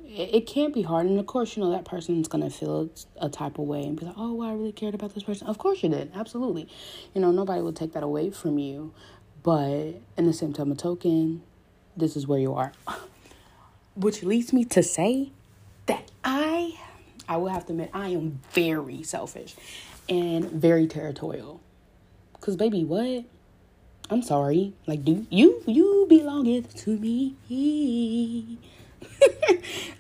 it, 0.04 0.34
it 0.34 0.46
can't 0.46 0.74
be 0.74 0.82
hard. 0.82 1.06
And 1.06 1.18
of 1.18 1.26
course, 1.26 1.56
you 1.56 1.62
know, 1.62 1.70
that 1.70 1.84
person's 1.84 2.28
going 2.28 2.42
to 2.42 2.50
feel 2.50 2.90
a 3.20 3.28
type 3.28 3.58
of 3.58 3.66
way 3.66 3.82
and 3.84 3.98
be 3.98 4.06
like, 4.06 4.16
oh, 4.16 4.34
well, 4.34 4.48
I 4.48 4.52
really 4.52 4.72
cared 4.72 4.94
about 4.94 5.14
this 5.14 5.22
person. 5.22 5.46
Of 5.46 5.58
course 5.58 5.82
you 5.82 5.88
did. 5.88 6.10
Absolutely. 6.14 6.68
You 7.14 7.20
know, 7.20 7.30
nobody 7.30 7.62
will 7.62 7.72
take 7.72 7.92
that 7.92 8.02
away 8.02 8.30
from 8.30 8.58
you. 8.58 8.92
But 9.42 9.94
in 10.16 10.26
the 10.26 10.32
same 10.32 10.52
time, 10.52 10.70
a 10.70 10.74
token, 10.74 11.42
this 11.96 12.16
is 12.16 12.26
where 12.26 12.38
you 12.38 12.54
are. 12.54 12.72
Which 13.94 14.22
leads 14.22 14.52
me 14.52 14.64
to 14.66 14.82
say 14.82 15.30
that 15.86 16.10
I, 16.24 16.78
I 17.30 17.36
will 17.36 17.48
have 17.48 17.64
to 17.66 17.72
admit, 17.72 17.90
I 17.94 18.08
am 18.08 18.40
very 18.50 19.04
selfish 19.04 19.54
and 20.08 20.50
very 20.50 20.88
territorial. 20.88 21.60
Cause 22.40 22.56
baby, 22.56 22.82
what? 22.84 23.24
I'm 24.10 24.22
sorry. 24.22 24.72
Like, 24.88 25.04
do 25.04 25.24
you 25.30 25.62
you 25.64 26.06
belongeth 26.08 26.74
to 26.82 26.98
me? 26.98 27.36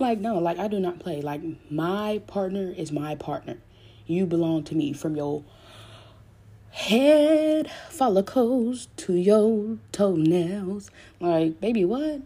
like, 0.00 0.18
no, 0.18 0.38
like 0.38 0.58
I 0.58 0.66
do 0.66 0.80
not 0.80 0.98
play. 0.98 1.22
Like 1.22 1.40
my 1.70 2.20
partner 2.26 2.74
is 2.76 2.90
my 2.90 3.14
partner. 3.14 3.58
You 4.08 4.26
belong 4.26 4.64
to 4.64 4.74
me 4.74 4.92
from 4.92 5.14
your 5.14 5.44
head 6.72 7.70
follicles 7.90 8.88
to 8.96 9.12
your 9.12 9.78
toenails. 9.92 10.90
Like, 11.20 11.60
baby, 11.60 11.84
what? 11.84 12.22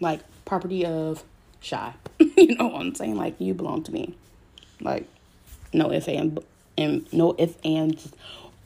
Like 0.00 0.22
property 0.44 0.84
of 0.84 1.22
shy. 1.60 1.94
you 2.18 2.56
know 2.56 2.66
what 2.66 2.80
I'm 2.80 2.94
saying? 2.96 3.14
Like 3.14 3.36
you 3.38 3.54
belong 3.54 3.84
to 3.84 3.92
me. 3.92 4.16
Like 4.80 5.08
no 5.72 5.90
if 5.92 6.08
and 6.08 6.38
and 6.76 7.12
no 7.12 7.34
if 7.38 7.56
and 7.64 7.98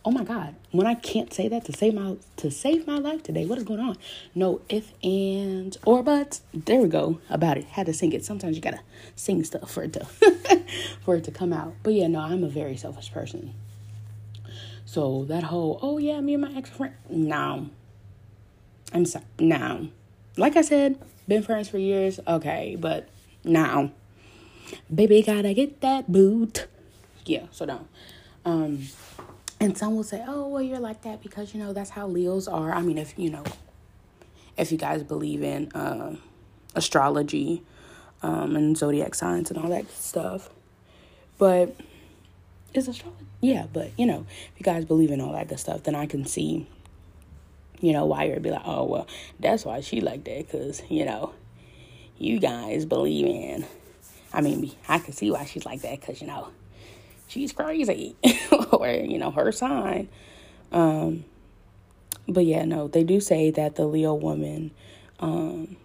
oh 0.04 0.10
my 0.10 0.24
god 0.24 0.54
when 0.70 0.86
i 0.86 0.94
can't 0.94 1.32
say 1.32 1.48
that 1.48 1.64
to 1.64 1.72
save 1.72 1.94
my 1.94 2.16
to 2.36 2.50
save 2.50 2.86
my 2.86 2.96
life 2.96 3.22
today 3.22 3.44
what 3.44 3.58
is 3.58 3.64
going 3.64 3.80
on? 3.80 3.96
No 4.34 4.60
if 4.68 4.92
and 5.02 5.76
or 5.84 6.02
but 6.02 6.40
there 6.54 6.80
we 6.80 6.88
go 6.88 7.20
about 7.28 7.58
it. 7.58 7.64
Had 7.64 7.86
to 7.86 7.94
sing 7.94 8.12
it. 8.12 8.24
Sometimes 8.24 8.56
you 8.56 8.62
gotta 8.62 8.80
sing 9.16 9.42
stuff 9.44 9.70
for 9.70 9.82
it 9.82 9.92
to 9.94 10.04
for 11.04 11.16
it 11.16 11.24
to 11.24 11.30
come 11.30 11.52
out. 11.52 11.74
But 11.82 11.94
yeah 11.94 12.06
no 12.06 12.20
i'm 12.20 12.44
a 12.44 12.48
very 12.48 12.76
selfish 12.76 13.12
person. 13.12 13.54
So 14.84 15.24
that 15.24 15.44
whole 15.44 15.78
oh 15.82 15.98
yeah 15.98 16.20
me 16.20 16.34
and 16.34 16.42
my 16.42 16.52
ex-friend 16.56 16.94
no 17.10 17.68
i'm 18.92 19.04
sorry 19.04 19.24
no 19.38 19.88
like 20.38 20.56
i 20.56 20.62
said 20.62 20.98
been 21.26 21.42
friends 21.42 21.68
for 21.68 21.76
years 21.76 22.18
okay 22.26 22.74
but 22.80 23.06
now 23.44 23.90
baby 24.94 25.22
gotta 25.22 25.54
get 25.54 25.80
that 25.80 26.10
boot 26.10 26.66
yeah 27.24 27.46
so 27.50 27.64
no 27.64 27.86
um 28.44 28.86
and 29.60 29.76
some 29.76 29.96
will 29.96 30.04
say, 30.04 30.24
oh, 30.26 30.46
well, 30.46 30.62
you're 30.62 30.78
like 30.78 31.02
that 31.02 31.22
because, 31.22 31.52
you 31.52 31.60
know, 31.60 31.72
that's 31.72 31.90
how 31.90 32.06
Leos 32.06 32.46
are. 32.46 32.72
I 32.72 32.80
mean, 32.80 32.96
if, 32.96 33.18
you 33.18 33.30
know, 33.30 33.42
if 34.56 34.70
you 34.70 34.78
guys 34.78 35.02
believe 35.02 35.42
in 35.42 35.72
uh, 35.72 36.16
astrology 36.74 37.62
um, 38.22 38.54
and 38.54 38.76
zodiac 38.76 39.14
signs 39.14 39.50
and 39.50 39.58
all 39.58 39.68
that 39.70 39.90
stuff. 39.90 40.50
But 41.38 41.76
is 42.72 42.86
astrology? 42.86 43.26
Yeah, 43.40 43.66
but, 43.72 43.90
you 43.98 44.06
know, 44.06 44.26
if 44.52 44.60
you 44.60 44.64
guys 44.64 44.84
believe 44.84 45.10
in 45.10 45.20
all 45.20 45.32
that 45.32 45.48
good 45.48 45.58
stuff, 45.58 45.82
then 45.82 45.94
I 45.94 46.06
can 46.06 46.24
see, 46.24 46.66
you 47.80 47.92
know, 47.92 48.06
why 48.06 48.24
you'd 48.24 48.42
be 48.42 48.50
like, 48.50 48.62
oh, 48.64 48.84
well, 48.84 49.08
that's 49.40 49.64
why 49.64 49.80
she 49.80 50.00
like 50.00 50.24
that 50.24 50.46
because, 50.46 50.82
you 50.88 51.04
know, 51.04 51.32
you 52.16 52.38
guys 52.38 52.84
believe 52.84 53.26
in. 53.26 53.66
I 54.32 54.40
mean, 54.40 54.72
I 54.88 54.98
can 54.98 55.12
see 55.12 55.30
why 55.30 55.44
she's 55.44 55.64
like 55.64 55.82
that 55.82 56.00
because, 56.00 56.20
you 56.20 56.26
know, 56.26 56.48
she's 57.26 57.52
crazy. 57.52 58.16
Or 58.70 58.88
you 58.88 59.18
know 59.18 59.30
her 59.30 59.50
sign. 59.50 60.08
Um 60.72 61.24
but 62.28 62.44
yeah 62.44 62.64
no 62.64 62.88
they 62.88 63.02
do 63.02 63.20
say 63.20 63.50
that 63.50 63.76
the 63.76 63.86
leo 63.86 64.14
woman 64.14 64.70
um 65.18 65.76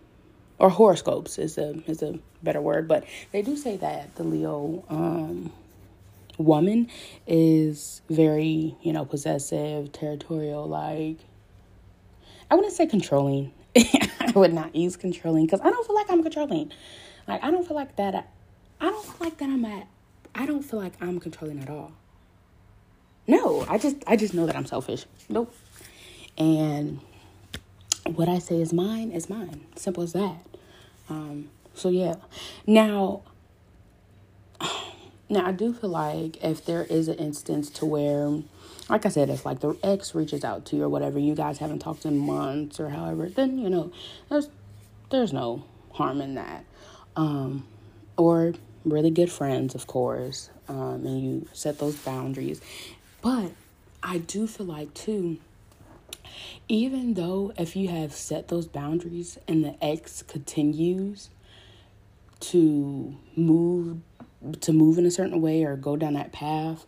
or 0.60 0.70
horoscopes 0.70 1.40
is 1.40 1.58
a 1.58 1.82
is 1.90 2.04
a 2.04 2.20
better 2.44 2.62
word 2.62 2.88
but 2.88 3.06
they 3.32 3.42
do 3.42 3.56
say 3.56 3.78
that 3.78 4.14
the 4.16 4.24
leo 4.24 4.84
um 4.90 5.52
woman 6.38 6.90
is 7.26 8.02
very 8.10 8.76
you 8.82 8.92
know 8.92 9.06
possessive 9.06 9.92
territorial 9.92 10.68
like 10.68 11.18
i 12.52 12.56
wouldn't 12.56 12.74
say 12.74 12.86
controlling. 12.86 13.52
I 13.76 14.32
would 14.36 14.54
not 14.54 14.76
use 14.76 14.98
controlling 14.98 15.46
because 15.46 15.62
i 15.62 15.70
don't 15.70 15.88
feel 15.88 15.96
like 15.96 16.10
i'm 16.10 16.22
controlling. 16.22 16.72
Like 17.28 17.44
i 17.44 17.50
don't 17.52 17.66
feel 17.66 17.78
like 17.78 17.96
that 17.96 18.33
I 18.84 18.92
don't 18.92 19.06
feel 19.06 19.16
like 19.20 19.38
that 19.38 19.50
i'm 19.50 19.66
at 19.66 19.88
I 20.36 20.46
don't 20.46 20.64
feel 20.64 20.80
like 20.80 20.94
I'm 21.02 21.20
controlling 21.20 21.60
at 21.60 21.70
all. 21.70 21.92
No, 23.28 23.66
I 23.70 23.78
just 23.78 23.98
I 24.08 24.16
just 24.16 24.34
know 24.34 24.46
that 24.46 24.56
I'm 24.56 24.66
selfish. 24.66 25.06
Nope. 25.30 25.54
And 26.38 27.00
what 28.06 28.28
I 28.28 28.40
say 28.40 28.60
is 28.60 28.74
mine 28.74 29.12
is 29.12 29.30
mine. 29.30 29.62
Simple 29.76 30.04
as 30.04 30.14
that. 30.14 30.46
Um, 31.10 31.50
so 31.74 31.90
yeah. 31.90 32.16
Now 32.66 33.22
now 35.30 35.46
I 35.46 35.52
do 35.52 35.74
feel 35.74 35.92
like 35.92 36.44
if 36.44 36.66
there 36.66 36.84
is 36.84 37.08
an 37.08 37.16
instance 37.16 37.70
to 37.72 37.86
where 37.86 38.42
like 38.90 39.06
I 39.06 39.10
said, 39.10 39.30
if 39.30 39.46
like 39.46 39.62
the 39.62 39.78
ex 39.84 40.14
reaches 40.14 40.44
out 40.44 40.66
to 40.66 40.76
you 40.76 40.84
or 40.84 40.90
whatever, 40.90 41.20
you 41.20 41.36
guys 41.36 41.60
haven't 41.60 41.80
talked 41.80 42.06
in 42.06 42.18
months 42.18 42.80
or 42.80 42.90
however, 42.90 43.30
then 43.30 43.58
you 43.60 43.70
know, 43.70 43.92
there's 44.30 44.50
there's 45.10 45.32
no 45.32 45.64
harm 45.92 46.20
in 46.20 46.36
that. 46.36 46.66
Um, 47.16 47.68
or 48.18 48.54
really 48.86 49.12
good 49.12 49.32
friends, 49.32 49.76
of 49.76 49.88
course, 49.88 50.50
um, 50.68 51.06
and 51.06 51.22
you 51.22 51.48
set 51.54 51.80
those 51.80 51.96
boundaries. 51.96 52.62
But 53.22 53.52
I 54.02 54.18
do 54.20 54.48
feel 54.48 54.66
like, 54.68 54.94
too, 54.94 55.38
even 56.68 57.14
though 57.14 57.54
if 57.58 57.76
you 57.76 57.90
have 57.90 58.14
set 58.14 58.48
those 58.48 58.68
boundaries 58.68 59.38
and 59.48 59.64
the 59.64 59.76
ex 59.84 60.24
continues 60.24 61.30
to 62.40 63.16
move 63.36 64.00
to 64.60 64.74
move 64.74 64.98
in 64.98 65.06
a 65.06 65.12
certain 65.12 65.42
way 65.42 65.64
or 65.64 65.76
go 65.76 65.96
down 65.96 66.14
that 66.14 66.32
path 66.32 66.86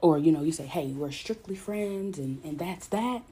or 0.00 0.18
you 0.18 0.32
know 0.32 0.42
you 0.42 0.50
say 0.50 0.66
hey 0.66 0.88
we're 0.88 1.12
strictly 1.12 1.54
friends 1.54 2.18
and 2.18 2.42
and 2.44 2.58
that's 2.58 2.88
that 2.88 3.22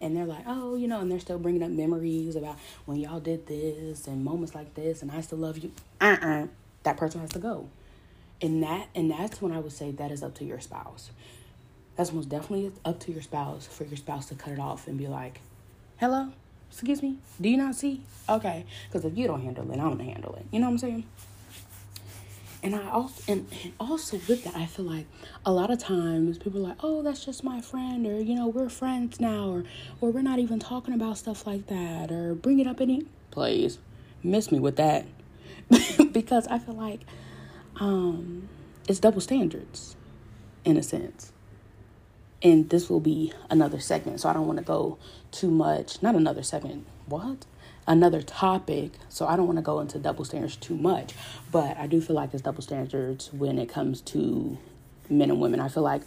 and 0.00 0.16
they're 0.16 0.24
like 0.24 0.44
oh 0.46 0.76
you 0.76 0.88
know 0.88 1.00
and 1.00 1.10
they're 1.10 1.20
still 1.20 1.38
bringing 1.38 1.62
up 1.62 1.70
memories 1.70 2.36
about 2.36 2.56
when 2.86 2.98
y'all 2.98 3.20
did 3.20 3.46
this 3.46 4.06
and 4.06 4.24
moments 4.24 4.54
like 4.54 4.74
this 4.74 5.02
and 5.02 5.10
i 5.10 5.20
still 5.20 5.38
love 5.38 5.58
you 5.58 5.70
uh-uh 6.00 6.46
that 6.82 6.96
person 6.96 7.20
has 7.20 7.30
to 7.30 7.38
go. 7.38 7.68
And 8.40 8.62
that 8.62 8.88
and 8.94 9.10
that's 9.10 9.42
when 9.42 9.52
I 9.52 9.58
would 9.58 9.72
say 9.72 9.90
that 9.92 10.10
is 10.10 10.22
up 10.22 10.34
to 10.36 10.44
your 10.44 10.60
spouse. 10.60 11.10
That's 11.96 12.12
most 12.12 12.28
definitely 12.28 12.72
up 12.84 13.00
to 13.00 13.12
your 13.12 13.22
spouse 13.22 13.66
for 13.66 13.84
your 13.84 13.96
spouse 13.96 14.26
to 14.26 14.36
cut 14.36 14.52
it 14.52 14.60
off 14.60 14.86
and 14.86 14.96
be 14.96 15.08
like, 15.08 15.40
"Hello, 15.96 16.28
excuse 16.70 17.02
me, 17.02 17.18
do 17.40 17.48
you 17.48 17.56
not 17.56 17.74
see?" 17.74 18.02
Okay, 18.28 18.64
because 18.86 19.04
if 19.04 19.18
you 19.18 19.26
don't 19.26 19.42
handle 19.42 19.68
it, 19.70 19.78
I'm 19.78 19.90
gonna 19.90 20.04
handle 20.04 20.34
it. 20.36 20.46
You 20.52 20.60
know 20.60 20.66
what 20.66 20.72
I'm 20.72 20.78
saying? 20.78 21.04
And 22.62 22.74
I 22.74 22.90
also 22.90 23.32
and, 23.32 23.46
and 23.64 23.72
also 23.78 24.20
with 24.28 24.44
that, 24.44 24.56
I 24.56 24.66
feel 24.66 24.84
like 24.84 25.06
a 25.46 25.52
lot 25.52 25.70
of 25.70 25.78
times 25.78 26.38
people 26.38 26.60
are 26.64 26.68
like, 26.68 26.78
"Oh, 26.82 27.02
that's 27.02 27.24
just 27.24 27.42
my 27.42 27.60
friend," 27.60 28.06
or 28.06 28.20
you 28.20 28.34
know, 28.34 28.48
we're 28.48 28.68
friends 28.68 29.20
now, 29.20 29.48
or 29.48 29.64
or 30.00 30.10
we're 30.10 30.22
not 30.22 30.38
even 30.38 30.58
talking 30.58 30.94
about 30.94 31.18
stuff 31.18 31.46
like 31.46 31.66
that, 31.68 32.12
or 32.12 32.34
bring 32.34 32.58
it 32.60 32.66
up 32.66 32.80
any. 32.80 33.06
Please, 33.30 33.78
miss 34.22 34.50
me 34.52 34.58
with 34.60 34.76
that. 34.76 35.06
because 36.12 36.46
I 36.46 36.58
feel 36.58 36.74
like 36.74 37.00
um, 37.80 38.48
it's 38.88 39.00
double 39.00 39.20
standards 39.20 39.96
in 40.64 40.76
a 40.76 40.82
sense. 40.82 41.32
And 42.42 42.70
this 42.70 42.88
will 42.88 43.00
be 43.00 43.32
another 43.50 43.80
segment, 43.80 44.20
so 44.20 44.28
I 44.28 44.32
don't 44.32 44.46
want 44.46 44.58
to 44.58 44.64
go 44.64 44.98
too 45.32 45.50
much. 45.50 46.02
Not 46.02 46.14
another 46.14 46.42
segment. 46.42 46.86
What? 47.06 47.46
Another 47.86 48.22
topic. 48.22 48.92
So 49.08 49.26
I 49.26 49.34
don't 49.36 49.46
want 49.46 49.58
to 49.58 49.62
go 49.62 49.80
into 49.80 49.98
double 49.98 50.24
standards 50.24 50.56
too 50.56 50.76
much. 50.76 51.14
But 51.50 51.76
I 51.76 51.88
do 51.88 52.00
feel 52.00 52.14
like 52.14 52.32
it's 52.32 52.42
double 52.42 52.62
standards 52.62 53.32
when 53.32 53.58
it 53.58 53.68
comes 53.68 54.00
to 54.02 54.56
men 55.10 55.30
and 55.30 55.40
women. 55.40 55.58
I 55.58 55.68
feel 55.68 55.82
like 55.82 56.02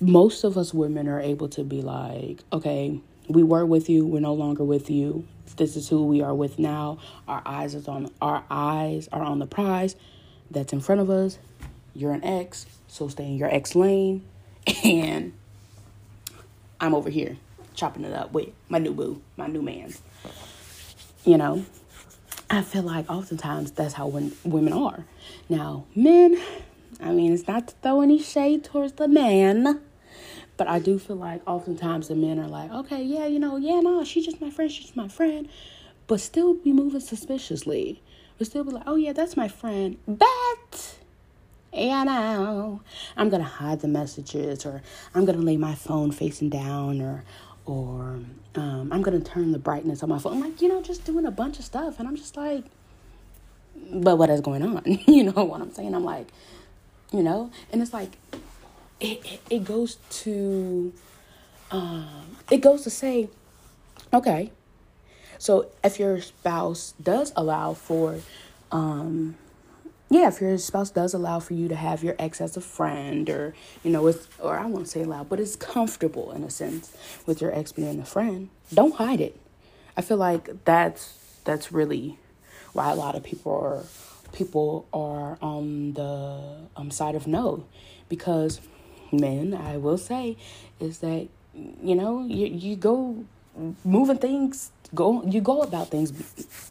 most 0.00 0.44
of 0.44 0.56
us 0.56 0.72
women 0.72 1.08
are 1.08 1.20
able 1.20 1.48
to 1.48 1.64
be 1.64 1.82
like, 1.82 2.44
okay, 2.52 3.00
we 3.28 3.42
were 3.42 3.66
with 3.66 3.88
you, 3.88 4.06
we're 4.06 4.20
no 4.20 4.34
longer 4.34 4.62
with 4.62 4.88
you 4.88 5.26
this 5.56 5.76
is 5.76 5.88
who 5.88 6.06
we 6.06 6.22
are 6.22 6.34
with 6.34 6.58
now. 6.58 6.98
Our 7.26 7.42
eyes 7.44 7.74
is 7.74 7.88
on 7.88 8.10
our 8.20 8.44
eyes 8.50 9.08
are 9.12 9.22
on 9.22 9.38
the 9.38 9.46
prize 9.46 9.96
that's 10.50 10.72
in 10.72 10.80
front 10.80 11.00
of 11.00 11.10
us. 11.10 11.38
You're 11.94 12.12
an 12.12 12.24
ex, 12.24 12.66
so 12.88 13.08
stay 13.08 13.24
in 13.24 13.36
your 13.36 13.52
ex 13.52 13.74
lane. 13.74 14.24
And 14.84 15.32
I'm 16.80 16.94
over 16.94 17.08
here 17.08 17.36
chopping 17.74 18.04
it 18.04 18.12
up 18.12 18.32
with 18.32 18.48
my 18.68 18.78
new 18.78 18.92
boo, 18.92 19.22
my 19.36 19.46
new 19.46 19.62
man. 19.62 19.94
You 21.24 21.38
know, 21.38 21.64
I 22.50 22.62
feel 22.62 22.82
like 22.82 23.08
oftentimes 23.10 23.72
that's 23.72 23.94
how 23.94 24.08
when 24.08 24.32
women 24.44 24.72
are. 24.72 25.04
Now, 25.48 25.84
men, 25.94 26.40
I 27.00 27.12
mean, 27.12 27.32
it's 27.32 27.46
not 27.46 27.68
to 27.68 27.74
throw 27.82 28.00
any 28.00 28.20
shade 28.20 28.64
towards 28.64 28.94
the 28.94 29.08
man, 29.08 29.80
but 30.56 30.68
I 30.68 30.78
do 30.78 30.98
feel 30.98 31.16
like 31.16 31.42
oftentimes 31.46 32.08
the 32.08 32.14
men 32.14 32.38
are 32.38 32.48
like, 32.48 32.70
okay, 32.70 33.02
yeah, 33.02 33.26
you 33.26 33.38
know, 33.38 33.56
yeah, 33.56 33.80
no, 33.80 34.04
she's 34.04 34.24
just 34.24 34.40
my 34.40 34.50
friend, 34.50 34.70
she's 34.70 34.96
my 34.96 35.08
friend. 35.08 35.48
But 36.06 36.20
still 36.20 36.54
be 36.54 36.72
moving 36.72 37.00
suspiciously. 37.00 38.00
But 38.38 38.46
still 38.46 38.64
be 38.64 38.70
like, 38.70 38.84
oh, 38.86 38.96
yeah, 38.96 39.12
that's 39.12 39.36
my 39.36 39.48
friend. 39.48 39.98
But, 40.06 40.96
you 41.72 42.04
know, 42.04 42.80
I'm 43.16 43.28
going 43.28 43.42
to 43.42 43.48
hide 43.48 43.80
the 43.80 43.88
messages 43.88 44.64
or 44.64 44.82
I'm 45.14 45.24
going 45.24 45.38
to 45.38 45.44
lay 45.44 45.56
my 45.56 45.74
phone 45.74 46.12
facing 46.12 46.48
down 46.48 47.02
or, 47.02 47.24
or 47.66 48.20
um, 48.54 48.92
I'm 48.92 49.02
going 49.02 49.20
to 49.20 49.30
turn 49.30 49.52
the 49.52 49.58
brightness 49.58 50.02
on 50.02 50.08
my 50.08 50.18
phone. 50.18 50.34
I'm 50.34 50.40
like, 50.40 50.62
you 50.62 50.68
know, 50.68 50.80
just 50.80 51.04
doing 51.04 51.26
a 51.26 51.30
bunch 51.30 51.58
of 51.58 51.64
stuff. 51.64 51.98
And 51.98 52.08
I'm 52.08 52.16
just 52.16 52.36
like, 52.36 52.64
but 53.90 54.16
what 54.16 54.30
is 54.30 54.40
going 54.40 54.62
on? 54.62 54.82
you 55.06 55.24
know 55.24 55.44
what 55.44 55.60
I'm 55.60 55.72
saying? 55.72 55.94
I'm 55.94 56.04
like, 56.04 56.28
you 57.12 57.22
know, 57.22 57.50
and 57.72 57.82
it's 57.82 57.92
like, 57.92 58.16
it, 59.00 59.40
it, 59.50 59.64
goes 59.64 59.96
to, 60.10 60.92
um, 61.70 62.36
it 62.50 62.58
goes 62.58 62.82
to 62.82 62.90
say, 62.90 63.28
okay, 64.12 64.50
so 65.38 65.70
if 65.84 65.98
your 65.98 66.20
spouse 66.20 66.94
does 67.02 67.32
allow 67.36 67.74
for, 67.74 68.20
um, 68.72 69.36
yeah, 70.08 70.28
if 70.28 70.40
your 70.40 70.56
spouse 70.58 70.90
does 70.90 71.14
allow 71.14 71.40
for 71.40 71.54
you 71.54 71.68
to 71.68 71.74
have 71.74 72.02
your 72.02 72.14
ex 72.18 72.40
as 72.40 72.56
a 72.56 72.60
friend, 72.60 73.28
or 73.28 73.54
you 73.82 73.90
know, 73.90 74.06
it's 74.06 74.28
or 74.38 74.56
I 74.56 74.66
won't 74.66 74.88
say 74.88 75.02
allow, 75.02 75.24
but 75.24 75.40
it's 75.40 75.56
comfortable 75.56 76.32
in 76.32 76.44
a 76.44 76.50
sense 76.50 76.96
with 77.26 77.40
your 77.40 77.52
ex 77.54 77.72
being 77.72 78.00
a 78.00 78.04
friend. 78.04 78.48
Don't 78.72 78.94
hide 78.94 79.20
it. 79.20 79.38
I 79.96 80.02
feel 80.02 80.16
like 80.16 80.64
that's 80.64 81.38
that's 81.44 81.72
really 81.72 82.18
why 82.72 82.92
a 82.92 82.94
lot 82.94 83.16
of 83.16 83.24
people 83.24 83.52
are 83.52 83.84
people 84.32 84.86
are 84.92 85.38
on 85.42 85.94
the 85.94 86.68
um, 86.76 86.90
side 86.90 87.14
of 87.14 87.26
no, 87.26 87.64
because 88.08 88.60
men, 89.20 89.54
I 89.54 89.76
will 89.76 89.98
say, 89.98 90.36
is 90.80 90.98
that 90.98 91.28
you 91.54 91.94
know 91.94 92.24
you 92.24 92.46
you 92.46 92.76
go 92.76 93.24
moving 93.84 94.18
things 94.18 94.70
go 94.94 95.22
you 95.24 95.40
go 95.40 95.62
about 95.62 95.88
things 95.88 96.12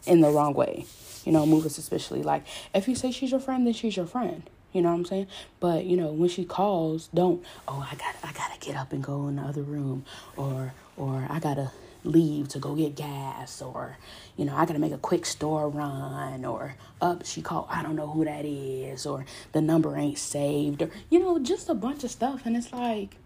in 0.06 0.20
the 0.20 0.30
wrong 0.30 0.54
way 0.54 0.86
you 1.26 1.32
know, 1.32 1.44
moving 1.44 1.70
suspiciously. 1.70 2.22
Like, 2.22 2.44
if 2.72 2.88
you 2.88 2.94
say 2.94 3.10
she's 3.10 3.32
your 3.32 3.40
friend, 3.40 3.66
then 3.66 3.74
she's 3.74 3.96
your 3.96 4.06
friend. 4.06 4.48
You 4.72 4.82
know 4.82 4.90
what 4.90 4.98
I'm 4.98 5.04
saying? 5.04 5.26
But 5.58 5.84
you 5.84 5.96
know, 5.96 6.12
when 6.12 6.28
she 6.28 6.44
calls, 6.44 7.08
don't. 7.12 7.44
Oh, 7.66 7.86
I 7.90 7.94
got, 7.96 8.14
I 8.22 8.32
gotta 8.32 8.58
get 8.60 8.76
up 8.76 8.92
and 8.92 9.02
go 9.02 9.26
in 9.28 9.36
the 9.36 9.42
other 9.42 9.62
room, 9.62 10.04
or, 10.36 10.72
or 10.96 11.26
I 11.28 11.40
gotta 11.40 11.72
leave 12.06 12.48
to 12.48 12.58
go 12.58 12.74
get 12.74 12.94
gas, 12.94 13.60
or, 13.60 13.98
you 14.36 14.44
know, 14.44 14.54
I 14.54 14.64
gotta 14.64 14.78
make 14.78 14.92
a 14.92 14.98
quick 14.98 15.26
store 15.26 15.68
run, 15.68 16.44
or 16.44 16.76
up 17.00 17.26
she 17.26 17.42
called. 17.42 17.66
I 17.68 17.82
don't 17.82 17.96
know 17.96 18.06
who 18.06 18.24
that 18.24 18.44
is, 18.44 19.06
or 19.06 19.24
the 19.52 19.60
number 19.60 19.96
ain't 19.96 20.18
saved, 20.18 20.82
or 20.82 20.90
you 21.10 21.18
know, 21.18 21.38
just 21.38 21.68
a 21.68 21.74
bunch 21.74 22.04
of 22.04 22.10
stuff. 22.10 22.42
And 22.44 22.56
it's 22.56 22.72
like, 22.72 23.16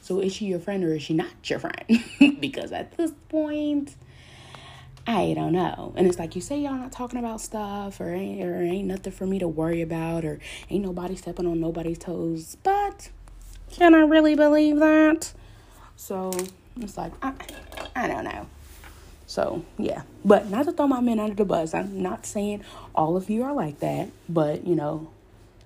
so 0.00 0.20
is 0.20 0.34
she 0.34 0.46
your 0.46 0.60
friend 0.60 0.84
or 0.84 0.94
is 0.94 1.02
she 1.02 1.14
not 1.14 1.32
your 1.44 1.58
friend? 1.58 2.04
because 2.40 2.70
at 2.70 2.96
this 2.96 3.10
point, 3.28 3.96
I 5.06 5.34
don't 5.34 5.52
know. 5.52 5.92
And 5.96 6.06
it's 6.06 6.18
like 6.18 6.34
you 6.34 6.40
say 6.40 6.60
y'all 6.60 6.74
not 6.74 6.92
talking 6.92 7.18
about 7.18 7.40
stuff 7.40 8.00
or 8.00 8.12
ain't 8.12 8.42
or 8.42 8.62
ain't 8.62 8.86
nothing 8.86 9.12
for 9.12 9.26
me 9.26 9.38
to 9.38 9.48
worry 9.48 9.82
about 9.82 10.24
or 10.24 10.38
ain't 10.70 10.84
nobody 10.84 11.16
stepping 11.16 11.46
on 11.46 11.60
nobody's 11.60 11.98
toes. 11.98 12.56
But 12.62 13.10
can 13.70 13.94
I 13.94 14.00
really 14.00 14.34
believe 14.34 14.78
that? 14.78 15.32
So 15.96 16.32
it's 16.80 16.96
like 16.96 17.12
I 17.22 17.32
I 17.94 18.06
don't 18.06 18.24
know. 18.24 18.46
So 19.26 19.64
yeah. 19.78 20.02
But 20.24 20.48
not 20.50 20.66
to 20.66 20.72
throw 20.72 20.86
my 20.86 21.00
men 21.00 21.18
under 21.18 21.34
the 21.34 21.44
bus. 21.44 21.74
I'm 21.74 22.02
not 22.02 22.26
saying 22.26 22.64
all 22.94 23.16
of 23.16 23.28
you 23.30 23.42
are 23.42 23.52
like 23.52 23.80
that, 23.80 24.10
but 24.28 24.66
you 24.66 24.74
know, 24.74 25.10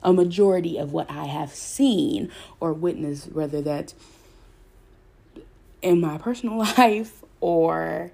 a 0.03 0.13
majority 0.13 0.79
of 0.79 0.93
what 0.93 1.11
I 1.11 1.25
have 1.27 1.53
seen 1.53 2.31
or 2.59 2.73
witnessed, 2.73 3.33
whether 3.33 3.61
that's 3.61 3.95
in 5.83 6.01
my 6.01 6.19
personal 6.19 6.59
life 6.79 7.23
or 7.41 8.13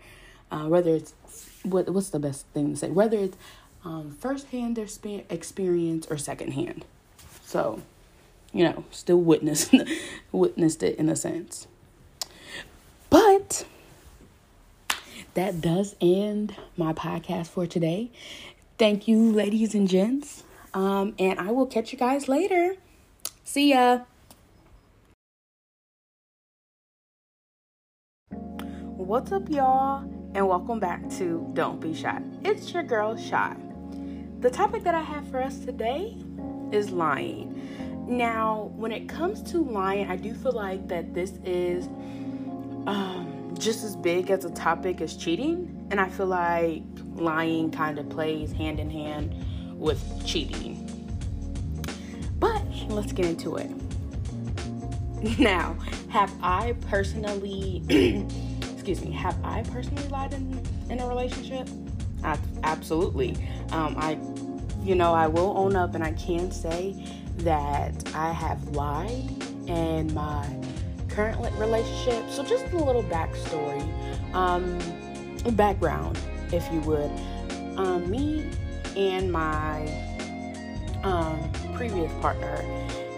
uh, 0.50 0.66
whether 0.66 0.94
it's 0.94 1.14
what 1.62 1.88
what's 1.90 2.10
the 2.10 2.18
best 2.18 2.46
thing 2.48 2.70
to 2.70 2.76
say, 2.76 2.90
whether 2.90 3.18
it's 3.18 3.36
um, 3.84 4.16
firsthand 4.18 4.78
experience 4.78 6.06
or 6.10 6.16
secondhand. 6.16 6.84
So, 7.44 7.82
you 8.52 8.64
know, 8.64 8.84
still 8.90 9.20
witnessed 9.20 9.72
witnessed 10.32 10.82
it 10.82 10.98
in 10.98 11.08
a 11.08 11.16
sense. 11.16 11.68
But 13.10 13.64
that 15.34 15.60
does 15.60 15.96
end 16.00 16.56
my 16.76 16.92
podcast 16.92 17.48
for 17.48 17.66
today. 17.66 18.10
Thank 18.78 19.08
you, 19.08 19.32
ladies 19.32 19.74
and 19.74 19.88
gents. 19.88 20.44
Um, 20.74 21.14
and 21.18 21.38
I 21.38 21.50
will 21.50 21.66
catch 21.66 21.92
you 21.92 21.98
guys 21.98 22.28
later. 22.28 22.76
See 23.44 23.70
ya. 23.70 24.00
What's 28.96 29.32
up, 29.32 29.48
y'all? 29.48 30.16
and 30.36 30.46
welcome 30.46 30.78
back 30.78 31.08
to 31.08 31.48
Don't 31.54 31.80
Be 31.80 31.94
Shy. 31.94 32.20
It's 32.44 32.70
your 32.74 32.82
girl, 32.82 33.16
Shy. 33.16 33.56
The 34.40 34.50
topic 34.50 34.84
that 34.84 34.94
I 34.94 35.00
have 35.00 35.26
for 35.30 35.42
us 35.42 35.60
today 35.60 36.14
is 36.72 36.90
lying. 36.90 38.06
Now, 38.06 38.70
when 38.76 38.92
it 38.92 39.08
comes 39.08 39.42
to 39.52 39.64
lying, 39.64 40.10
I 40.10 40.16
do 40.16 40.34
feel 40.34 40.52
like 40.52 40.88
that 40.88 41.14
this 41.14 41.38
is 41.42 41.88
um, 42.86 43.54
just 43.58 43.84
as 43.84 43.96
big 43.96 44.30
as 44.30 44.44
a 44.44 44.50
topic 44.50 45.00
as 45.00 45.16
cheating, 45.16 45.86
and 45.90 46.00
I 46.00 46.08
feel 46.08 46.26
like 46.26 46.82
lying 47.14 47.70
kind 47.70 47.98
of 47.98 48.08
plays 48.08 48.52
hand 48.52 48.80
in 48.80 48.90
hand 48.90 49.34
with 49.78 50.02
cheating. 50.26 50.82
But 52.38 52.62
let's 52.88 53.12
get 53.12 53.26
into 53.26 53.56
it. 53.56 53.70
Now, 55.38 55.76
have 56.10 56.32
I 56.42 56.76
personally 56.88 57.82
excuse 58.86 59.04
me, 59.04 59.16
have 59.16 59.36
I 59.42 59.64
personally 59.64 60.06
lied 60.10 60.32
in, 60.32 60.60
in 60.88 61.00
a 61.00 61.08
relationship? 61.08 61.68
absolutely. 62.62 63.36
Um, 63.72 63.96
I, 63.98 64.16
you 64.80 64.94
know, 64.94 65.12
I 65.12 65.26
will 65.26 65.58
own 65.58 65.74
up 65.74 65.96
and 65.96 66.04
I 66.04 66.12
can 66.12 66.52
say 66.52 66.94
that 67.38 67.94
I 68.14 68.32
have 68.32 68.62
lied 68.76 69.28
and 69.66 70.14
my 70.14 70.46
current 71.16 71.38
relationship. 71.56 72.28
So 72.28 72.44
just 72.44 72.70
a 72.72 72.76
little 72.76 73.02
backstory, 73.02 73.82
um, 74.34 74.78
background, 75.56 76.18
if 76.52 76.70
you 76.70 76.80
would. 76.80 77.10
Um, 77.78 78.08
me 78.10 78.50
and 78.96 79.32
my 79.32 79.86
um, 81.02 81.50
previous 81.74 82.12
partner 82.20 82.62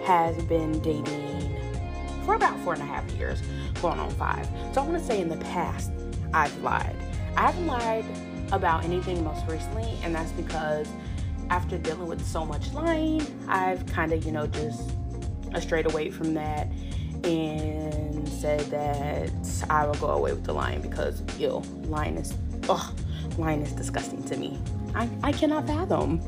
has 0.05 0.41
been 0.45 0.79
dating 0.81 1.57
for 2.25 2.35
about 2.35 2.59
four 2.61 2.73
and 2.73 2.83
a 2.83 2.87
half 2.87 3.11
years 3.13 3.43
going 3.83 3.99
on 3.99 4.11
five. 4.13 4.47
So 4.73 4.83
I 4.83 4.87
want 4.87 4.99
to 4.99 5.05
say 5.05 5.21
in 5.21 5.29
the 5.29 5.37
past, 5.39 5.91
I've 6.33 6.57
lied. 6.63 6.95
I 7.37 7.51
haven't 7.51 7.67
lied 7.67 8.05
about 8.53 8.85
anything 8.85 9.25
most 9.25 9.45
recently, 9.49 9.99
and 10.05 10.15
that's 10.15 10.33
because 10.33 10.87
after 11.51 11.79
dealing 11.79 12.07
with 12.07 12.25
so 12.25 12.45
much 12.45 12.73
lying, 12.73 13.27
I've 13.49 13.85
kind 13.87 14.13
of, 14.13 14.25
you 14.25 14.31
know, 14.31 14.47
just 14.47 14.91
strayed 15.61 15.87
away 15.87 16.11
from 16.11 16.35
that 16.35 16.69
and 17.25 18.29
said 18.29 18.61
that 18.71 19.31
I 19.69 19.87
will 19.87 19.95
go 19.95 20.09
away 20.09 20.33
with 20.33 20.45
the 20.45 20.53
lying 20.53 20.81
because, 20.81 21.23
yo, 21.39 21.63
lying 21.85 22.17
is, 22.17 22.35
ugh, 22.69 22.95
lying 23.37 23.63
is 23.63 23.73
disgusting 23.73 24.23
to 24.25 24.37
me. 24.37 24.59
I, 24.95 25.09
I 25.23 25.33
cannot 25.33 25.67
fathom. 25.67 26.21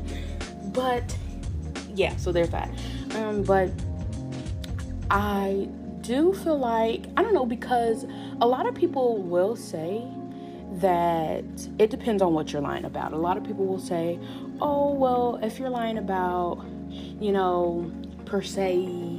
But 0.73 1.15
yeah, 1.93 2.15
so 2.17 2.31
there's 2.31 2.49
that. 2.49 2.69
Um, 3.15 3.43
but 3.43 3.69
I 5.09 5.67
do 6.01 6.33
feel 6.33 6.57
like, 6.57 7.05
I 7.17 7.23
don't 7.23 7.33
know, 7.33 7.45
because 7.45 8.05
a 8.39 8.47
lot 8.47 8.65
of 8.65 8.75
people 8.75 9.17
will 9.17 9.55
say 9.55 10.03
that 10.73 11.43
it 11.79 11.89
depends 11.89 12.21
on 12.21 12.33
what 12.33 12.53
you're 12.53 12.61
lying 12.61 12.85
about. 12.85 13.13
A 13.13 13.17
lot 13.17 13.37
of 13.37 13.43
people 13.43 13.65
will 13.65 13.79
say, 13.79 14.17
oh, 14.61 14.93
well, 14.93 15.39
if 15.43 15.59
you're 15.59 15.69
lying 15.69 15.97
about, 15.97 16.63
you 16.89 17.31
know, 17.31 17.91
per 18.25 18.41
se, 18.41 19.10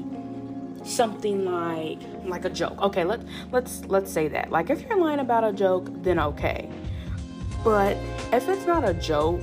something 0.84 1.44
like 1.44 2.00
like 2.24 2.44
a 2.44 2.50
joke. 2.50 2.80
Okay, 2.82 3.04
let 3.04 3.20
let's 3.50 3.84
let's 3.86 4.12
say 4.12 4.28
that. 4.28 4.50
Like 4.50 4.70
if 4.70 4.82
you're 4.82 4.98
lying 4.98 5.20
about 5.20 5.44
a 5.44 5.52
joke, 5.52 5.88
then 6.02 6.18
okay. 6.18 6.68
But 7.64 7.96
if 8.32 8.48
it's 8.48 8.66
not 8.66 8.88
a 8.88 8.94
joke 8.94 9.40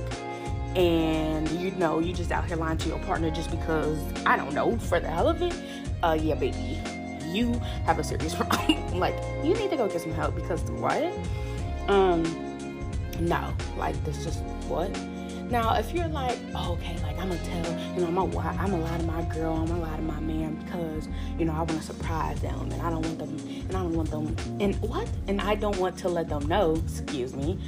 and 0.76 1.50
you 1.52 1.72
know 1.72 1.98
you 1.98 2.12
just 2.12 2.30
out 2.30 2.44
here 2.44 2.56
lying 2.56 2.78
to 2.78 2.88
your 2.88 2.98
partner 3.00 3.30
just 3.30 3.50
because 3.50 3.98
I 4.24 4.36
don't 4.36 4.54
know 4.54 4.78
for 4.78 5.00
the 5.00 5.08
hell 5.08 5.28
of 5.28 5.42
it, 5.42 5.54
uh 6.02 6.16
yeah, 6.20 6.34
baby, 6.34 6.80
you 7.32 7.52
have 7.86 7.98
a 7.98 8.04
serious 8.04 8.34
problem. 8.36 8.98
like, 8.98 9.14
you 9.42 9.54
need 9.54 9.70
to 9.70 9.76
go 9.76 9.88
get 9.88 10.00
some 10.00 10.12
help 10.12 10.34
because 10.34 10.62
what? 10.72 11.12
Um, 11.88 12.22
no, 13.20 13.52
like 13.76 14.02
this 14.04 14.22
just 14.24 14.40
what? 14.68 14.90
Now, 15.50 15.74
if 15.74 15.92
you're 15.92 16.06
like, 16.06 16.38
oh, 16.54 16.74
okay, 16.74 16.96
like 17.02 17.18
I'm 17.18 17.28
gonna 17.28 17.44
tell, 17.44 17.72
you 17.94 18.02
know, 18.02 18.06
I'm 18.06 18.30
gonna, 18.30 18.38
I'm 18.38 18.70
gonna 18.70 18.84
lie 18.84 18.98
to 18.98 19.04
my 19.04 19.22
girl, 19.34 19.54
I'm 19.54 19.66
gonna 19.66 19.80
lie 19.80 19.96
to 19.96 20.02
my 20.02 20.20
man 20.20 20.54
because, 20.54 21.08
you 21.38 21.44
know, 21.44 21.52
I 21.52 21.58
want 21.58 21.70
to 21.70 21.82
surprise 21.82 22.40
them 22.40 22.70
and 22.70 22.80
I 22.80 22.88
don't 22.88 23.04
want 23.04 23.18
them, 23.18 23.36
and 23.68 23.70
I 23.70 23.82
don't 23.82 23.94
want 23.94 24.10
them, 24.10 24.36
and 24.60 24.80
what? 24.80 25.08
And 25.26 25.40
I 25.40 25.56
don't 25.56 25.76
want 25.78 25.98
to 25.98 26.08
let 26.08 26.28
them 26.28 26.46
know, 26.46 26.76
excuse 26.84 27.34
me, 27.34 27.58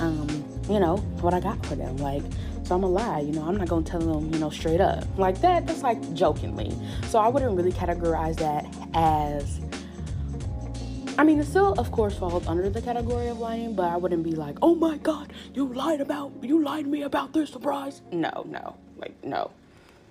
um, 0.00 0.26
you 0.70 0.80
know, 0.80 0.96
what 1.20 1.34
I 1.34 1.40
got 1.40 1.64
for 1.66 1.74
them. 1.74 1.98
Like, 1.98 2.22
so 2.62 2.74
I'm 2.74 2.80
gonna 2.80 2.88
lie, 2.88 3.20
you 3.20 3.32
know, 3.32 3.42
I'm 3.42 3.56
not 3.58 3.68
gonna 3.68 3.84
tell 3.84 4.00
them, 4.00 4.32
you 4.32 4.40
know, 4.40 4.48
straight 4.48 4.80
up. 4.80 5.04
Like 5.18 5.38
that, 5.42 5.66
that's 5.66 5.82
like 5.82 6.14
jokingly. 6.14 6.74
So 7.08 7.18
I 7.18 7.28
wouldn't 7.28 7.54
really 7.54 7.72
categorize 7.72 8.36
that 8.36 8.66
as 8.94 9.60
I 11.18 11.24
mean, 11.24 11.40
it 11.40 11.46
still, 11.46 11.72
of 11.78 11.90
course, 11.90 12.18
falls 12.18 12.46
under 12.46 12.68
the 12.68 12.82
category 12.82 13.28
of 13.28 13.38
lying, 13.38 13.74
but 13.74 13.86
I 13.86 13.96
wouldn't 13.96 14.22
be 14.22 14.32
like, 14.32 14.58
oh 14.60 14.74
my 14.74 14.98
god, 14.98 15.32
you 15.54 15.72
lied 15.72 16.02
about, 16.02 16.32
you 16.42 16.62
lied 16.62 16.84
to 16.84 16.90
me 16.90 17.02
about 17.02 17.32
this 17.32 17.50
surprise. 17.50 18.02
No, 18.12 18.44
no, 18.46 18.76
like, 18.98 19.14
no. 19.24 19.50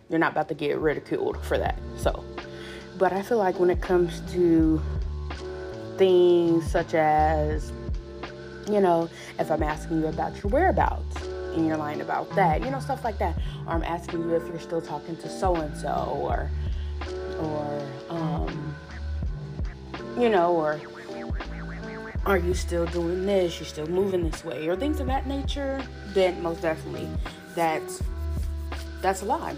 You're 0.09 0.19
not 0.19 0.31
about 0.31 0.47
to 0.49 0.55
get 0.55 0.77
ridiculed 0.79 1.43
for 1.43 1.57
that. 1.57 1.79
So, 1.97 2.23
but 2.97 3.13
I 3.13 3.21
feel 3.21 3.37
like 3.37 3.59
when 3.59 3.69
it 3.69 3.81
comes 3.81 4.21
to 4.33 4.81
things 5.97 6.69
such 6.71 6.93
as, 6.93 7.71
you 8.69 8.81
know, 8.81 9.09
if 9.39 9.51
I'm 9.51 9.63
asking 9.63 10.01
you 10.01 10.07
about 10.07 10.35
your 10.35 10.51
whereabouts, 10.51 11.17
and 11.55 11.65
you're 11.65 11.77
lying 11.77 12.01
about 12.01 12.29
that. 12.35 12.61
You 12.61 12.69
know, 12.69 12.79
stuff 12.79 13.03
like 13.03 13.17
that. 13.19 13.37
Or 13.65 13.73
I'm 13.73 13.83
asking 13.83 14.21
you 14.21 14.35
if 14.35 14.45
you're 14.47 14.59
still 14.59 14.81
talking 14.81 15.15
to 15.17 15.29
so 15.29 15.55
and 15.55 15.75
so, 15.77 16.17
or, 16.21 16.51
or, 17.39 17.87
um, 18.09 18.75
you 20.17 20.29
know, 20.29 20.53
or 20.53 20.79
are 22.25 22.37
you 22.37 22.53
still 22.53 22.85
doing 22.87 23.25
this? 23.25 23.59
You're 23.59 23.67
still 23.67 23.87
moving 23.87 24.29
this 24.29 24.43
way, 24.43 24.67
or 24.67 24.75
things 24.75 24.99
of 24.99 25.07
that 25.07 25.27
nature. 25.27 25.83
Then 26.07 26.41
most 26.41 26.61
definitely, 26.61 27.07
that's 27.53 28.01
that's 29.01 29.21
a 29.21 29.25
lie. 29.25 29.55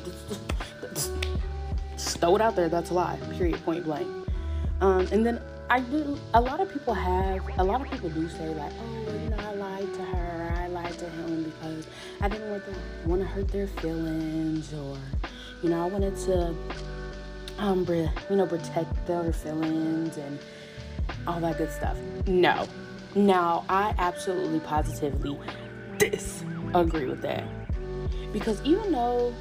Just 1.93 2.19
throw 2.19 2.35
it 2.35 2.41
out 2.41 2.55
there. 2.55 2.69
That's 2.69 2.89
a 2.89 2.93
lie. 2.93 3.17
Period. 3.37 3.63
Point 3.63 3.85
blank. 3.85 4.07
Um, 4.81 5.07
and 5.11 5.25
then 5.25 5.41
I 5.69 5.79
do. 5.79 6.19
A 6.33 6.41
lot 6.41 6.59
of 6.59 6.71
people 6.71 6.93
have. 6.93 7.41
A 7.57 7.63
lot 7.63 7.81
of 7.81 7.89
people 7.89 8.09
do 8.09 8.27
say 8.29 8.49
like, 8.49 8.73
oh, 8.81 9.13
you 9.13 9.29
know, 9.29 9.37
I 9.37 9.53
lied 9.53 9.93
to 9.93 10.01
her. 10.03 10.53
I 10.57 10.67
lied 10.67 10.97
to 10.99 11.09
him 11.09 11.43
because 11.43 11.87
I 12.21 12.27
didn't 12.27 12.49
want 12.49 12.65
to 12.65 13.09
want 13.09 13.21
to 13.21 13.27
hurt 13.27 13.47
their 13.47 13.67
feelings, 13.67 14.73
or 14.73 14.97
you 15.63 15.69
know, 15.69 15.83
I 15.83 15.87
wanted 15.87 16.17
to, 16.17 16.53
um, 17.59 17.85
you 18.29 18.35
know, 18.35 18.45
protect 18.45 19.07
their 19.07 19.31
feelings 19.31 20.17
and 20.17 20.37
all 21.27 21.39
that 21.41 21.57
good 21.57 21.71
stuff. 21.71 21.97
No. 22.25 22.67
Now, 23.15 23.65
I 23.69 23.93
absolutely 23.97 24.59
positively 24.59 25.39
disagree 25.97 27.05
with 27.05 27.21
that. 27.21 27.43
Because 28.31 28.61
even 28.63 28.91
though 28.91 29.33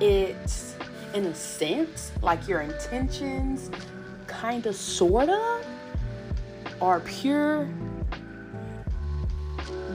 it's 0.00 0.74
in 1.14 1.26
a 1.26 1.34
sense 1.34 2.10
like 2.22 2.48
your 2.48 2.60
intentions 2.60 3.70
kind 4.26 4.66
of 4.66 4.74
sort 4.74 5.28
of 5.28 5.66
are 6.80 6.98
pure 7.00 7.68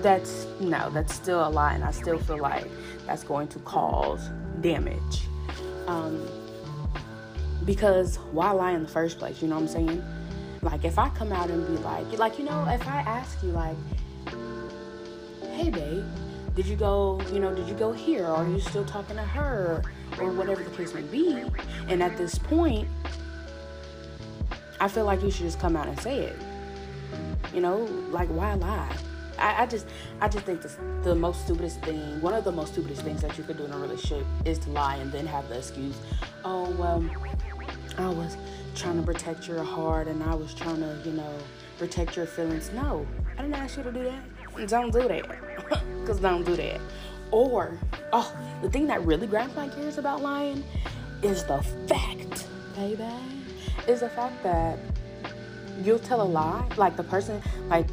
that's 0.02 0.48
no 0.62 0.90
that's 0.92 1.14
still 1.14 1.46
a 1.46 1.50
lie 1.50 1.74
and 1.74 1.84
i 1.84 1.92
still 1.92 2.18
feel 2.18 2.38
like 2.38 2.66
that's 3.06 3.24
going 3.24 3.50
to 3.50 3.60
cause 3.60 4.30
damage 4.62 5.28
um, 5.88 6.26
because 7.66 8.16
why 8.32 8.52
lie 8.52 8.72
in 8.72 8.84
the 8.84 8.90
first 8.90 9.20
place 9.20 9.42
you 9.42 9.50
know 9.50 9.56
what 9.56 9.62
i'm 9.64 9.68
saying 9.68 10.04
like 10.62 10.84
if 10.84 11.00
i 11.00 11.10
come 11.10 11.32
out 11.32 11.50
and 11.50 11.66
be 11.68 11.82
like 11.84 12.06
like 12.18 12.38
you 12.38 12.46
know 12.46 12.66
if 12.68 12.86
i 12.88 13.02
ask 13.02 13.42
you 13.44 13.50
like 13.50 13.78
hey 15.54 15.70
babe 15.70 16.06
did 16.60 16.66
you 16.66 16.76
go 16.76 17.22
you 17.32 17.40
know 17.40 17.56
did 17.56 17.70
you 17.70 17.74
go 17.74 17.94
here? 17.94 18.26
Or 18.26 18.44
are 18.44 18.48
you 18.48 18.60
still 18.60 18.84
talking 18.84 19.16
to 19.16 19.22
her? 19.22 19.82
Or 20.20 20.32
whatever 20.34 20.62
the 20.62 20.70
case 20.72 20.94
may 20.94 21.04
be. 21.04 21.42
And 21.88 22.04
at 22.04 22.18
this 22.18 22.38
point 22.38 22.86
i 24.82 24.90
feel 24.90 25.06
like 25.06 25.22
you 25.22 25.32
should 25.32 25.46
just 25.46 25.58
come 25.58 25.78
out 25.78 25.88
and 25.88 25.98
say 26.02 26.20
it. 26.20 26.36
You 27.54 27.62
know 27.62 27.78
like 28.12 28.28
why 28.28 28.56
lie? 28.56 28.94
I, 29.38 29.64
I 29.64 29.66
just 29.68 29.88
I 30.20 30.28
just 30.28 30.46
think 30.46 30.62
the, 30.62 30.70
the 31.04 31.16
most 31.16 31.46
stupidest 31.46 31.82
thing, 31.82 32.20
one 32.20 32.34
of 32.34 32.44
the 32.44 32.52
most 32.52 32.74
stupidest 32.74 33.04
things 33.04 33.22
that 33.22 33.38
you 33.38 33.46
could 33.46 33.58
do 33.58 33.64
in 33.64 33.72
a 33.72 33.78
relationship 33.78 34.28
is 34.44 34.60
to 34.60 34.70
lie 34.72 34.98
and 34.98 35.14
then 35.14 35.26
have 35.28 35.48
the 35.48 35.60
excuse, 35.60 35.98
oh 36.44 36.70
well, 36.72 37.10
I 37.98 38.10
was 38.10 38.36
trying 38.80 38.98
to 38.98 39.04
protect 39.04 39.48
your 39.48 39.62
heart 39.62 40.08
and 40.08 40.24
I 40.24 40.34
was 40.34 40.54
trying 40.54 40.80
to, 40.80 40.98
you 41.04 41.12
know, 41.12 41.38
protect 41.78 42.16
your 42.16 42.26
feelings. 42.26 42.72
No, 42.72 43.06
I 43.38 43.42
didn't 43.42 43.56
ask 43.56 43.78
you 43.78 43.84
to 43.84 43.92
do 43.92 44.04
that. 44.06 44.68
Don't 44.68 44.92
do 44.92 45.08
that. 45.08 45.26
Because 46.00 46.22
don't 46.22 46.44
do 46.44 46.56
that. 46.56 46.82
Or, 47.30 47.78
oh, 48.14 48.36
the 48.64 48.70
thing 48.70 48.88
that 48.88 49.06
really 49.06 49.28
grinds 49.28 49.56
my 49.56 49.68
about 49.98 50.22
lying 50.22 50.64
is 51.22 51.44
the 51.44 51.62
fact, 51.88 52.48
baby, 52.76 53.04
is 53.88 54.00
the 54.00 54.10
fact 54.10 54.42
that 54.42 54.80
you'll 55.84 56.00
tell 56.00 56.22
a 56.22 56.24
lie. 56.24 56.68
Like 56.78 56.96
the 56.96 57.04
person, 57.04 57.42
like, 57.68 57.88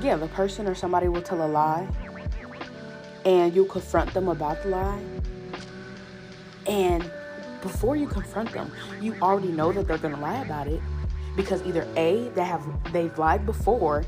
yeah, 0.00 0.16
the 0.16 0.28
person 0.28 0.66
or 0.66 0.74
somebody 0.74 1.08
will 1.08 1.20
tell 1.20 1.44
a 1.44 1.46
lie 1.46 1.86
and 3.24 3.54
you'll 3.54 3.66
confront 3.66 4.14
them 4.14 4.28
about 4.28 4.62
the 4.62 4.68
lie. 4.70 5.02
And 6.66 7.10
before 7.62 7.96
you 7.96 8.06
confront 8.06 8.52
them, 8.52 8.70
you 9.00 9.14
already 9.20 9.48
know 9.48 9.72
that 9.72 9.86
they're 9.86 9.98
gonna 9.98 10.20
lie 10.20 10.42
about 10.42 10.66
it 10.66 10.80
because 11.36 11.62
either 11.66 11.86
A, 11.96 12.28
they 12.34 12.44
have 12.44 12.62
they've 12.92 13.16
lied 13.18 13.46
before, 13.46 14.04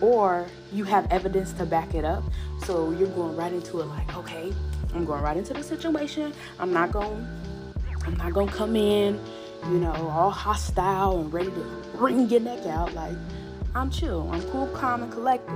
or 0.00 0.46
you 0.72 0.84
have 0.84 1.10
evidence 1.10 1.52
to 1.54 1.66
back 1.66 1.94
it 1.94 2.04
up. 2.04 2.22
So 2.64 2.90
you're 2.92 3.08
going 3.08 3.36
right 3.36 3.52
into 3.52 3.80
it 3.80 3.86
like, 3.86 4.16
okay, 4.16 4.52
I'm 4.94 5.04
going 5.04 5.22
right 5.22 5.36
into 5.36 5.54
the 5.54 5.62
situation. 5.62 6.32
I'm 6.58 6.72
not 6.72 6.92
going 6.92 7.26
I'm 8.04 8.16
not 8.16 8.32
gonna 8.32 8.50
come 8.50 8.74
in, 8.76 9.20
you 9.64 9.78
know, 9.78 9.92
all 9.92 10.30
hostile 10.30 11.20
and 11.20 11.32
ready 11.32 11.50
to 11.50 11.60
wring 11.94 12.28
your 12.28 12.40
neck 12.40 12.64
out. 12.66 12.94
Like, 12.94 13.16
I'm 13.74 13.90
chill, 13.90 14.28
I'm 14.32 14.42
cool, 14.50 14.66
calm, 14.68 15.02
and 15.02 15.12
collective. 15.12 15.54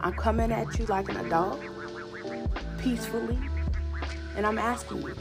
I'm 0.00 0.14
coming 0.14 0.50
at 0.50 0.78
you 0.78 0.86
like 0.86 1.08
an 1.10 1.18
adult, 1.18 1.60
peacefully, 2.78 3.38
and 4.36 4.46
I'm 4.46 4.58
asking 4.58 5.02
you, 5.02 5.14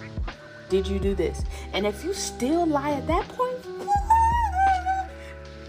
did 0.72 0.88
you 0.88 1.00
do 1.00 1.14
this? 1.14 1.44
And 1.74 1.86
if 1.86 2.02
you 2.02 2.14
still 2.14 2.66
lie 2.66 2.92
at 2.92 3.06
that 3.08 3.28
point, 3.28 3.58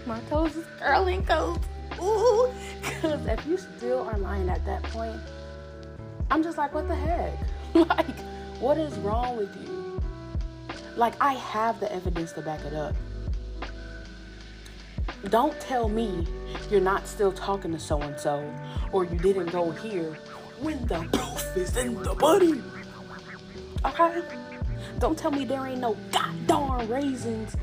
my 0.07 0.19
toes 0.29 0.55
is 0.55 0.65
curling 0.79 1.25
cold. 1.25 1.59
Because 2.81 3.25
if 3.27 3.45
you 3.45 3.57
still 3.57 3.99
are 3.99 4.17
lying 4.17 4.47
at 4.47 4.65
that 4.65 4.81
point, 4.83 5.19
I'm 6.31 6.41
just 6.41 6.57
like, 6.57 6.73
what 6.73 6.87
the 6.87 6.95
heck? 6.95 7.33
like, 7.73 8.17
what 8.61 8.77
is 8.77 8.97
wrong 8.99 9.35
with 9.35 9.53
you? 9.61 10.01
Like, 10.95 11.15
I 11.19 11.33
have 11.33 11.81
the 11.81 11.91
evidence 11.91 12.31
to 12.33 12.41
back 12.41 12.63
it 12.63 12.73
up. 12.73 12.95
Don't 15.29 15.59
tell 15.59 15.89
me 15.89 16.25
you're 16.71 16.79
not 16.79 17.07
still 17.07 17.33
talking 17.33 17.73
to 17.73 17.79
so 17.79 18.01
and 18.01 18.17
so 18.17 18.41
or 18.93 19.03
you 19.03 19.17
didn't 19.17 19.47
go 19.47 19.71
here 19.71 20.17
when 20.61 20.85
the 20.87 20.99
proof 21.11 21.57
is 21.57 21.75
in 21.75 22.01
the 22.03 22.15
pudding. 22.15 22.63
Okay? 23.85 24.21
Don't 25.03 25.17
tell 25.17 25.31
me 25.31 25.43
there 25.43 25.67
ain't 25.67 25.81
no 25.81 25.97
goddamn 26.13 26.87
raisins 26.87 27.57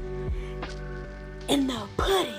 in 1.48 1.66
the 1.66 1.88
pudding. 1.96 2.35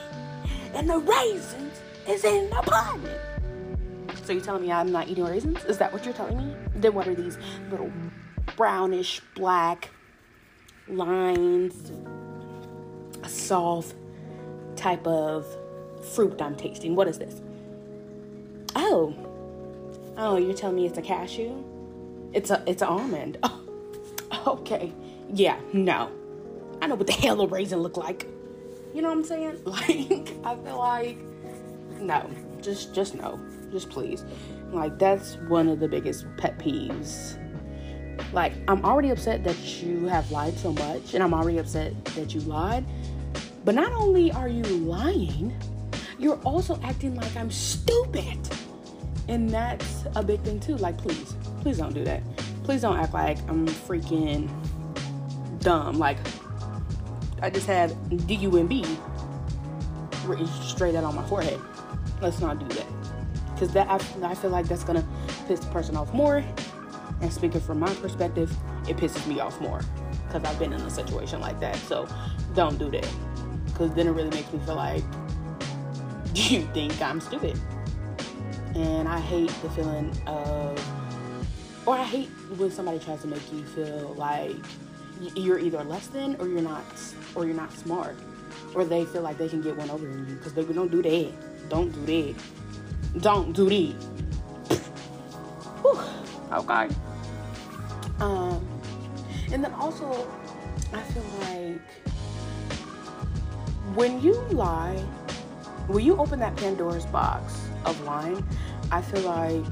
And 0.76 0.88
the 0.88 1.00
raisins 1.00 1.82
is 2.08 2.24
in 2.24 2.52
the 2.52 2.58
pudding. 2.58 4.16
So 4.24 4.34
you're 4.34 4.44
telling 4.44 4.62
me 4.62 4.72
I'm 4.72 4.92
not 4.92 5.08
eating 5.08 5.24
raisins? 5.24 5.66
Is 5.66 5.80
that 5.80 5.92
what 5.92 6.06
you're 6.06 6.14
telling 6.14 6.38
me? 6.38 6.56
Then 6.76 6.94
what 6.94 7.08
are 7.08 7.16
these 7.16 7.40
little 7.72 7.92
brownish 8.56 9.22
black 9.34 9.90
lines, 10.88 11.92
A 13.24 13.28
soft 13.28 13.96
type 14.76 15.08
of 15.08 15.48
fruit 16.14 16.40
I'm 16.40 16.56
tasting? 16.56 16.96
What 16.96 17.08
is 17.08 17.18
this? 17.18 17.42
Oh. 18.76 19.16
Oh, 20.16 20.38
you're 20.38 20.54
telling 20.54 20.76
me 20.76 20.86
it's 20.86 21.00
a 21.00 21.02
cashew? 21.02 21.64
It's 22.34 22.52
a 22.52 22.64
it's 22.68 22.84
an 22.84 22.90
almond. 22.90 23.40
Oh. 23.52 23.61
Okay. 24.48 24.92
Yeah, 25.34 25.60
no. 25.72 26.12
I 26.82 26.88
know 26.88 26.96
what 26.96 27.08
the 27.08 27.14
hell 27.14 27.42
a 27.42 27.48
raisin 27.48 27.80
look 27.80 27.96
like. 27.96 28.28
You 28.94 29.02
know 29.02 29.10
what 29.10 29.18
I'm 29.18 29.24
saying? 29.24 29.62
Like, 29.66 30.34
I 30.44 30.56
feel 30.56 30.78
like 30.78 31.18
no. 32.00 32.30
Just 32.62 32.94
just 32.94 33.16
no. 33.16 33.40
Just 33.72 33.90
please. 33.90 34.26
Like 34.72 34.98
that's 34.98 35.36
one 35.48 35.68
of 35.68 35.80
the 35.80 35.88
biggest 35.88 36.26
pet 36.38 36.58
peeves. 36.58 37.38
Like, 38.34 38.54
I'm 38.68 38.86
already 38.86 39.10
upset 39.10 39.44
that 39.44 39.58
you 39.82 40.06
have 40.08 40.32
lied 40.32 40.58
so 40.58 40.72
much, 40.74 41.14
and 41.14 41.24
I'm 41.24 41.34
already 41.34 41.58
upset 41.58 41.94
that 42.06 42.34
you 42.34 42.42
lied. 42.42 42.86
But 43.66 43.76
not 43.76 43.92
only 43.94 44.32
are 44.32 44.48
you 44.48 44.64
lying, 44.64 45.56
you're 46.20 46.40
also 46.44 46.80
acting 46.84 47.16
like 47.16 47.36
I'm 47.36 47.52
stupid. 47.52 48.40
And 49.28 49.50
that's 49.50 50.06
a 50.16 50.24
big 50.24 50.42
thing 50.42 50.60
too. 50.60 50.78
Like, 50.78 50.98
please, 50.98 51.36
please 51.62 51.78
don't 51.78 51.94
do 51.94 52.04
that 52.04 52.22
please 52.64 52.82
don't 52.82 52.98
act 52.98 53.14
like 53.14 53.38
I'm 53.50 53.68
freaking 53.68 54.50
dumb. 55.60 55.98
Like, 55.98 56.18
I 57.42 57.50
just 57.50 57.68
have 57.68 57.96
D 58.28 58.36
U 58.36 58.58
M 58.58 58.68
B 58.68 58.86
written 60.26 60.48
straight 60.48 60.96
out 60.96 61.04
on 61.04 61.16
my 61.16 61.24
forehead. 61.24 61.60
Let's 62.22 62.40
not 62.40 62.60
do 62.60 62.68
that. 62.76 62.86
Because 63.54 63.74
that 63.74 63.90
I, 63.90 63.96
I 64.24 64.36
feel 64.36 64.50
like 64.50 64.68
that's 64.68 64.84
gonna 64.84 65.06
piss 65.48 65.60
the 65.60 65.72
person 65.72 65.96
off 65.96 66.14
more. 66.14 66.44
And 67.22 67.32
speaking 67.32 67.62
from 67.62 67.80
my 67.80 67.94
perspective, 67.96 68.56
it 68.88 68.98
pisses 68.98 69.26
me 69.28 69.40
off 69.40 69.60
more. 69.62 69.82
Because 70.28 70.44
I've 70.44 70.58
been 70.58 70.74
in 70.74 70.82
a 70.82 70.90
situation 70.90 71.40
like 71.40 71.60
that. 71.60 71.76
So 71.76 72.08
don't 72.56 72.78
do 72.80 72.90
that. 72.92 73.08
Because 73.66 73.94
then 73.94 74.08
it 74.08 74.12
really 74.12 74.30
makes 74.30 74.52
me 74.52 74.60
feel 74.60 74.76
like, 74.76 75.04
you 76.34 76.62
think 76.74 77.00
I'm 77.02 77.22
stupid? 77.22 77.60
And 78.76 79.08
I 79.08 79.20
hate 79.20 79.50
the 79.62 79.70
feeling 79.72 80.12
of 80.26 80.80
or 81.86 81.96
I 81.96 82.04
hate 82.04 82.30
when 82.58 82.72
somebody 82.72 83.00
tries 83.00 83.22
to 83.22 83.28
make 83.28 83.52
you 83.52 83.64
feel 83.64 84.14
like 84.18 84.56
you're 85.36 85.60
either 85.60 85.84
less 85.84 86.08
than 86.08 86.36
or 86.40 86.48
you're 86.48 86.62
not 86.62 86.84
or 87.36 87.46
you're 87.46 87.56
not 87.56 87.72
smart. 87.74 88.16
Or 88.74 88.86
they 88.86 89.06
feel 89.06 89.22
like 89.22 89.38
they 89.38 89.50
can 89.50 89.62
get 89.62 89.76
one 89.76 89.90
over 89.90 90.10
on 90.10 90.28
you. 90.28 90.36
Because 90.36 90.54
they 90.54 90.64
don't 90.64 90.92
do 90.92 91.02
that. 91.02 91.70
Don't 91.70 91.92
do 92.06 92.34
that. 92.34 93.22
Don't 93.22 93.54
do 93.54 93.70
that. 93.70 93.96
Whew. 95.82 96.00
okay. 96.52 96.94
Um 98.20 98.68
and 99.52 99.64
then 99.64 99.74
also 99.74 100.28
i 100.94 101.02
feel 101.02 101.24
like 101.42 101.82
when 103.96 104.22
you 104.22 104.34
lie 104.52 104.98
when 105.88 106.04
you 106.06 106.18
open 106.18 106.40
that 106.40 106.56
pandora's 106.56 107.06
box 107.08 107.68
of 107.86 108.00
lying 108.02 108.46
i 108.92 109.02
feel 109.02 109.22
like 109.22 109.66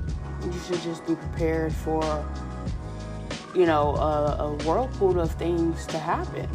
you 0.44 0.60
should 0.62 0.82
just 0.82 1.06
be 1.06 1.16
prepared 1.16 1.74
for, 1.74 2.26
you 3.56 3.66
know, 3.66 3.96
a, 3.96 4.38
a 4.40 4.54
whirlpool 4.66 5.20
of 5.20 5.32
things 5.34 5.86
to 5.88 5.98
happen. 5.98 6.48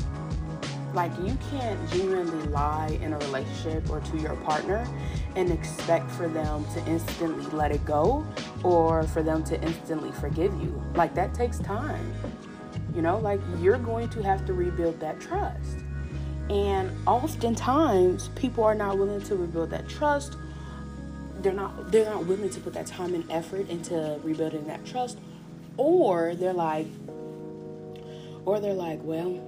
Like, 0.95 1.11
you 1.19 1.37
can't 1.51 1.91
genuinely 1.91 2.47
lie 2.49 2.99
in 3.03 3.13
a 3.15 3.19
relationship 3.19 3.91
or 3.91 4.01
to 4.01 4.17
your 4.17 4.37
partner 4.37 4.87
and 5.35 5.51
expect 5.51 6.09
for 6.13 6.29
them 6.29 6.65
to 6.75 6.87
instantly 6.87 7.45
let 7.47 7.73
it 7.73 7.85
go 7.85 8.25
or 8.63 9.03
for 9.03 9.21
them 9.21 9.43
to 9.45 9.61
instantly 9.63 10.13
forgive 10.13 10.53
you. 10.63 10.81
Like, 10.95 11.13
that 11.15 11.35
takes 11.35 11.59
time. 11.59 12.15
You 12.95 13.03
know, 13.03 13.19
like, 13.19 13.41
you're 13.59 13.79
going 13.79 14.09
to 14.11 14.23
have 14.23 14.47
to 14.47 14.53
rebuild 14.53 15.01
that 15.01 15.21
trust. 15.21 15.79
And 16.49 16.93
oftentimes, 17.09 18.29
people 18.37 18.63
are 18.63 18.75
not 18.75 18.97
willing 18.97 19.23
to 19.23 19.35
rebuild 19.35 19.71
that 19.71 19.89
trust. 19.89 20.37
They're 21.45 21.53
not 21.53 21.93
they're 21.93 22.11
not 22.11 22.27
willing 22.27 22.51
to 22.51 22.61
put 22.61 22.73
that 22.73 22.87
time 22.87 23.15
and 23.15 23.31
effort 23.31 23.69
into 23.69 24.19
rebuilding 24.25 24.67
that 24.67 24.85
trust 24.85 25.19
or 25.77 26.35
they're 26.35 26.53
like 26.53 26.87
or 28.45 28.61
they're 28.61 28.75
like, 28.75 29.01
well, 29.03 29.41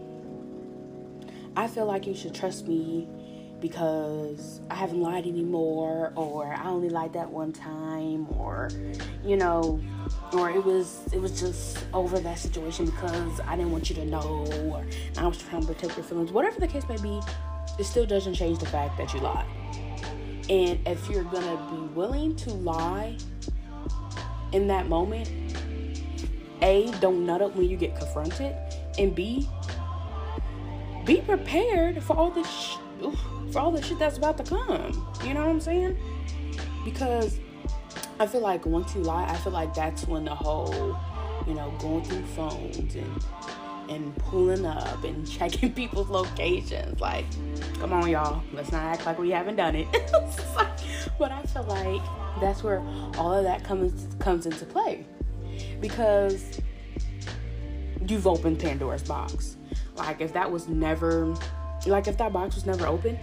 I 1.56 1.68
feel 1.68 1.87
like 1.87 2.06
you 2.06 2.14
should 2.14 2.35
trust 2.35 2.66
me 2.66 3.09
because 3.61 4.61
I 4.70 4.74
haven't 4.74 5.00
lied 5.00 5.26
anymore, 5.26 6.12
or 6.14 6.52
I 6.52 6.68
only 6.68 6.90
lied 6.90 7.14
that 7.14 7.30
one 7.30 7.52
time, 7.52 8.26
or 8.38 8.68
you 9.24 9.37
know, 9.37 9.80
or 10.32 10.50
it 10.50 10.62
was 10.62 11.00
it 11.12 11.20
was 11.20 11.40
just 11.40 11.85
over 11.94 12.18
that 12.18 12.38
situation 12.38 12.87
because 12.87 13.40
I 13.40 13.56
didn't 13.56 13.72
want 13.72 13.88
you 13.88 13.96
to 13.96 14.04
know, 14.04 14.46
or 14.70 14.85
I 15.16 15.26
was 15.26 15.38
trying 15.38 15.62
to 15.62 15.68
protect 15.68 15.96
your 15.96 16.04
feelings. 16.04 16.32
Whatever 16.32 16.61
the 16.61 16.68
case 16.68 16.87
may 16.88 16.98
be, 16.98 17.20
it 17.78 17.85
still 17.85 18.06
doesn't 18.06 18.35
change 18.35 18.59
the 18.59 18.66
fact 18.66 18.98
that 18.98 19.14
you 19.14 19.20
lied. 19.20 19.46
And 20.48 20.78
if 20.87 21.09
you're 21.11 21.24
gonna 21.24 21.56
be 21.70 21.94
willing 21.94 22.37
to 22.37 22.50
lie 22.50 23.16
in 24.52 24.68
that 24.68 24.88
moment, 24.88 25.30
a 26.62 26.90
don't 27.00 27.26
nut 27.26 27.42
up 27.42 27.54
when 27.56 27.68
you 27.68 27.76
get 27.76 27.96
confronted, 27.96 28.54
and 28.98 29.14
b 29.14 29.48
be 31.04 31.20
prepared 31.20 32.02
for 32.02 32.16
all 32.16 32.30
this 32.30 32.48
sh- 32.48 32.76
for 33.52 33.61
all 33.61 33.70
the 33.70 33.82
shit 33.82 33.98
that's 33.98 34.18
about 34.18 34.37
to 34.38 34.44
come. 34.44 35.06
You 35.24 35.35
know 35.35 35.40
what 35.40 35.50
I'm 35.50 35.61
saying? 35.61 35.96
Because 36.85 37.38
I 38.18 38.26
feel 38.26 38.40
like 38.40 38.66
once 38.66 38.94
you 38.94 39.02
lie, 39.02 39.24
I 39.24 39.37
feel 39.37 39.52
like 39.52 39.74
that's 39.74 40.06
when 40.06 40.24
the 40.24 40.35
whole, 40.35 40.98
you 41.46 41.54
know, 41.54 41.72
going 41.78 42.02
through 42.04 42.24
phones 42.26 42.94
and 42.94 43.24
and 43.88 44.16
pulling 44.16 44.64
up 44.64 45.05
and 45.05 45.29
checking 45.31 45.72
people's 45.72 46.09
locations. 46.09 47.01
Like, 47.01 47.27
come 47.79 47.92
on, 47.92 48.09
y'all, 48.09 48.42
let's 48.53 48.72
not 48.72 48.83
act 48.83 49.07
like 49.07 49.18
we 49.18 49.31
haven't 49.31 49.57
done 49.57 49.77
it. 49.77 49.88
but 51.18 51.33
I 51.33 51.42
feel 51.42 51.64
like 51.64 52.03
that's 52.40 52.62
where 52.62 52.81
all 53.18 53.33
of 53.33 53.44
that 53.44 53.64
comes 53.64 54.14
comes 54.18 54.46
into 54.46 54.64
play 54.66 55.07
because 55.81 56.61
you've 58.07 58.27
opened 58.27 58.59
Pandora's 58.59 59.03
box. 59.03 59.57
Like 59.94 60.20
if 60.20 60.33
that 60.35 60.51
was 60.51 60.68
never 60.68 61.35
like 61.87 62.09
if 62.09 62.18
that 62.18 62.33
box 62.33 62.55
was 62.55 62.66
never 62.66 62.87
open 62.87 63.18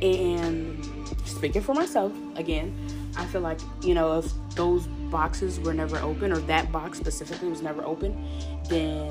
and 0.00 0.84
speaking 1.24 1.62
for 1.62 1.74
myself 1.74 2.12
again, 2.36 2.74
I 3.16 3.24
feel 3.26 3.40
like, 3.40 3.60
you 3.82 3.94
know, 3.94 4.18
if 4.18 4.32
those 4.54 4.86
boxes 4.86 5.60
were 5.60 5.74
never 5.74 5.98
open 5.98 6.32
or 6.32 6.38
that 6.38 6.72
box 6.72 6.98
specifically 6.98 7.48
was 7.48 7.62
never 7.62 7.84
open, 7.84 8.26
then 8.68 9.10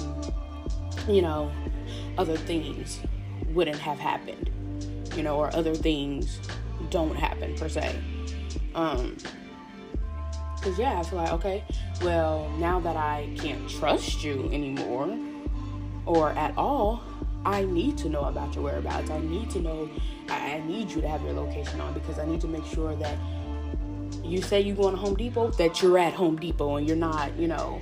you 1.07 1.21
know, 1.21 1.51
other 2.17 2.37
things 2.37 2.99
wouldn't 3.53 3.79
have 3.79 3.99
happened. 3.99 4.49
You 5.15 5.23
know, 5.23 5.37
or 5.37 5.53
other 5.55 5.75
things 5.75 6.39
don't 6.89 7.15
happen 7.15 7.55
per 7.55 7.69
se. 7.69 7.95
Um 8.75 9.17
Cause 10.61 10.77
yeah, 10.77 10.99
I 10.99 11.03
feel 11.03 11.17
like 11.17 11.31
okay, 11.33 11.63
well 12.03 12.47
now 12.59 12.79
that 12.79 12.95
I 12.95 13.35
can't 13.37 13.67
trust 13.67 14.23
you 14.23 14.47
anymore, 14.53 15.17
or 16.05 16.31
at 16.33 16.55
all, 16.55 17.01
I 17.45 17.63
need 17.63 17.97
to 17.99 18.09
know 18.09 18.25
about 18.25 18.53
your 18.53 18.63
whereabouts. 18.63 19.09
I 19.09 19.19
need 19.19 19.49
to 19.51 19.59
know, 19.59 19.89
I, 20.29 20.55
I 20.55 20.63
need 20.67 20.91
you 20.91 21.01
to 21.01 21.07
have 21.07 21.23
your 21.23 21.33
location 21.33 21.81
on 21.81 21.93
because 21.93 22.19
I 22.19 22.25
need 22.25 22.41
to 22.41 22.47
make 22.47 22.65
sure 22.65 22.95
that 22.97 23.17
you 24.23 24.41
say 24.41 24.61
you're 24.61 24.75
going 24.75 24.93
to 24.93 25.01
Home 25.01 25.15
Depot, 25.15 25.49
that 25.51 25.81
you're 25.81 25.97
at 25.97 26.13
Home 26.13 26.37
Depot 26.37 26.75
and 26.75 26.87
you're 26.87 26.97
not, 26.97 27.35
you 27.37 27.47
know, 27.47 27.79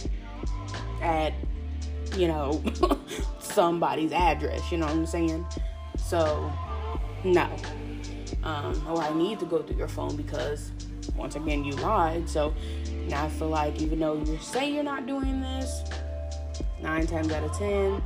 at, 1.02 1.34
you 2.20 2.28
know, 2.28 2.62
somebody's 3.40 4.12
address. 4.12 4.72
You 4.72 4.80
know 4.80 4.88
what 4.88 4.96
I'm 4.96 5.06
saying? 5.06 5.46
So, 5.98 6.52
no. 7.24 7.50
Um, 8.44 8.84
oh, 8.88 9.00
I 9.00 9.14
need 9.14 9.40
to 9.40 9.46
go 9.46 9.62
through 9.62 9.78
your 9.78 9.88
phone 9.88 10.18
because, 10.18 10.72
once 11.16 11.36
again, 11.36 11.64
you 11.64 11.74
lied. 11.74 12.30
So 12.30 12.54
now 13.08 13.26
I 13.26 13.30
feel 13.30 13.48
like 13.48 13.82
even 13.82 14.00
though 14.00 14.18
you 14.18 14.38
say 14.40 14.72
you're 14.72 14.84
not 14.84 15.08
doing 15.08 15.42
this, 15.42 15.84
nine 16.82 17.08
times 17.08 17.32
out 17.32 17.44
of 17.44 17.58
ten, 17.58 18.02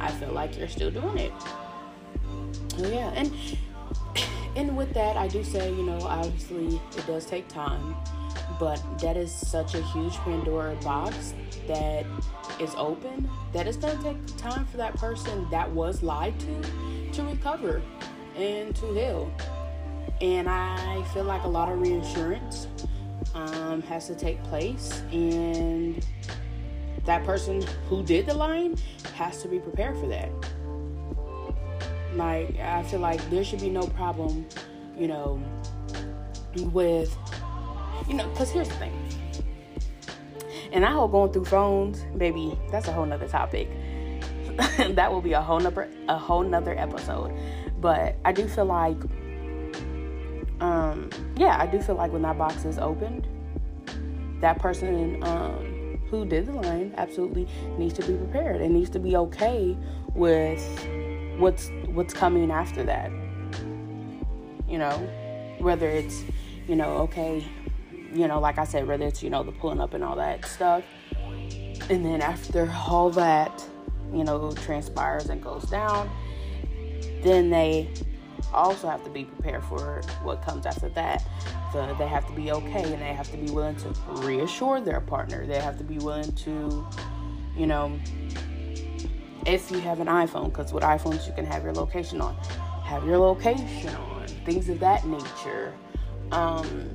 I 0.00 0.10
feel 0.12 0.32
like 0.32 0.56
you're 0.56 0.68
still 0.68 0.90
doing 0.90 1.18
it. 1.18 1.32
Yeah, 2.78 3.12
and 3.14 3.32
and 4.56 4.74
with 4.76 4.94
that, 4.94 5.16
I 5.16 5.28
do 5.28 5.44
say, 5.44 5.70
you 5.70 5.82
know, 5.82 5.98
obviously 6.02 6.80
it 6.96 7.06
does 7.06 7.26
take 7.26 7.46
time, 7.48 7.94
but 8.60 8.80
that 9.00 9.16
is 9.16 9.32
such 9.32 9.74
a 9.74 9.82
huge 9.82 10.14
Pandora 10.18 10.76
box 10.76 11.34
that 11.66 12.04
is 12.60 12.74
open 12.76 13.28
that 13.54 13.66
it's 13.66 13.78
gonna 13.78 14.00
take 14.02 14.36
time 14.36 14.66
for 14.66 14.76
that 14.76 14.94
person 14.96 15.48
that 15.50 15.68
was 15.72 16.02
lied 16.02 16.38
to 16.40 17.10
to 17.12 17.22
recover 17.24 17.82
and 18.36 18.76
to 18.76 18.92
heal. 18.92 19.32
And 20.20 20.48
I 20.48 21.02
feel 21.14 21.24
like 21.24 21.42
a 21.44 21.48
lot 21.48 21.72
of 21.72 21.80
reassurance 21.80 22.68
um, 23.34 23.80
has 23.82 24.06
to 24.08 24.14
take 24.14 24.42
place, 24.44 25.02
and 25.10 26.04
that 27.06 27.24
person 27.24 27.62
who 27.88 28.02
did 28.02 28.26
the 28.26 28.34
lying 28.34 28.78
has 29.14 29.40
to 29.42 29.48
be 29.48 29.58
prepared 29.58 29.96
for 29.98 30.06
that. 30.08 30.30
Like, 32.14 32.58
I 32.58 32.82
feel 32.82 33.00
like 33.00 33.28
there 33.30 33.44
should 33.44 33.60
be 33.60 33.70
no 33.70 33.86
problem, 33.86 34.46
you 34.98 35.08
know, 35.08 35.42
with, 36.72 37.16
you 38.10 38.16
know, 38.16 38.28
because 38.30 38.50
here's 38.50 38.68
the 38.68 38.74
thing. 38.74 38.92
And 40.72 40.84
I 40.84 40.92
hope 40.92 41.12
going 41.12 41.32
through 41.32 41.44
phones, 41.44 42.04
baby, 42.16 42.58
that's 42.70 42.88
a 42.88 42.92
whole 42.92 43.06
nother 43.06 43.28
topic. 43.28 43.68
that 44.90 45.10
will 45.10 45.20
be 45.20 45.32
a 45.32 45.40
whole 45.40 45.60
nother 45.60 45.88
a 46.08 46.18
whole 46.18 46.42
nother 46.42 46.76
episode. 46.76 47.32
But 47.80 48.16
I 48.24 48.32
do 48.32 48.48
feel 48.48 48.64
like 48.64 48.96
um 50.60 51.08
yeah, 51.36 51.56
I 51.58 51.66
do 51.66 51.80
feel 51.80 51.94
like 51.94 52.12
when 52.12 52.22
that 52.22 52.36
box 52.36 52.64
is 52.64 52.78
opened, 52.78 53.28
that 54.40 54.58
person 54.58 55.22
um 55.22 56.00
who 56.10 56.24
did 56.24 56.46
the 56.46 56.52
line 56.52 56.92
absolutely 56.98 57.46
needs 57.78 57.94
to 57.94 58.02
be 58.02 58.14
prepared 58.14 58.60
and 58.60 58.74
needs 58.74 58.90
to 58.90 58.98
be 58.98 59.16
okay 59.16 59.76
with 60.14 60.60
what's 61.38 61.70
what's 61.86 62.12
coming 62.12 62.50
after 62.50 62.82
that. 62.82 63.10
You 64.68 64.78
know, 64.78 64.96
whether 65.58 65.88
it's, 65.88 66.24
you 66.66 66.76
know, 66.76 66.98
okay, 66.98 67.44
you 68.12 68.28
know, 68.28 68.40
like 68.40 68.58
I 68.58 68.64
said, 68.64 68.86
whether 68.86 69.06
it's, 69.06 69.22
you 69.22 69.30
know, 69.30 69.42
the 69.42 69.52
pulling 69.52 69.80
up 69.80 69.94
and 69.94 70.02
all 70.04 70.16
that 70.16 70.44
stuff. 70.44 70.84
And 71.88 72.04
then 72.04 72.20
after 72.20 72.72
all 72.88 73.10
that, 73.10 73.64
you 74.12 74.24
know, 74.24 74.52
transpires 74.52 75.28
and 75.28 75.42
goes 75.42 75.64
down, 75.64 76.10
then 77.22 77.50
they 77.50 77.90
also 78.52 78.88
have 78.88 79.04
to 79.04 79.10
be 79.10 79.24
prepared 79.24 79.62
for 79.64 80.02
what 80.22 80.42
comes 80.42 80.66
after 80.66 80.88
that. 80.90 81.24
So 81.72 81.94
they 81.98 82.08
have 82.08 82.26
to 82.26 82.32
be 82.32 82.50
okay 82.52 82.82
and 82.82 83.00
they 83.00 83.12
have 83.12 83.30
to 83.30 83.36
be 83.36 83.50
willing 83.50 83.76
to 83.76 83.88
reassure 84.22 84.80
their 84.80 85.00
partner. 85.00 85.46
They 85.46 85.60
have 85.60 85.78
to 85.78 85.84
be 85.84 85.98
willing 85.98 86.32
to, 86.32 86.86
you 87.56 87.66
know, 87.66 87.98
if 89.46 89.70
you 89.70 89.80
have 89.80 90.00
an 90.00 90.06
iPhone, 90.06 90.46
because 90.46 90.72
with 90.72 90.82
iPhones 90.82 91.26
you 91.26 91.32
can 91.32 91.46
have 91.46 91.62
your 91.62 91.72
location 91.72 92.20
on, 92.20 92.36
have 92.84 93.04
your 93.06 93.18
location 93.18 93.94
on, 93.94 94.26
things 94.44 94.68
of 94.68 94.80
that 94.80 95.06
nature. 95.06 95.72
Um, 96.32 96.90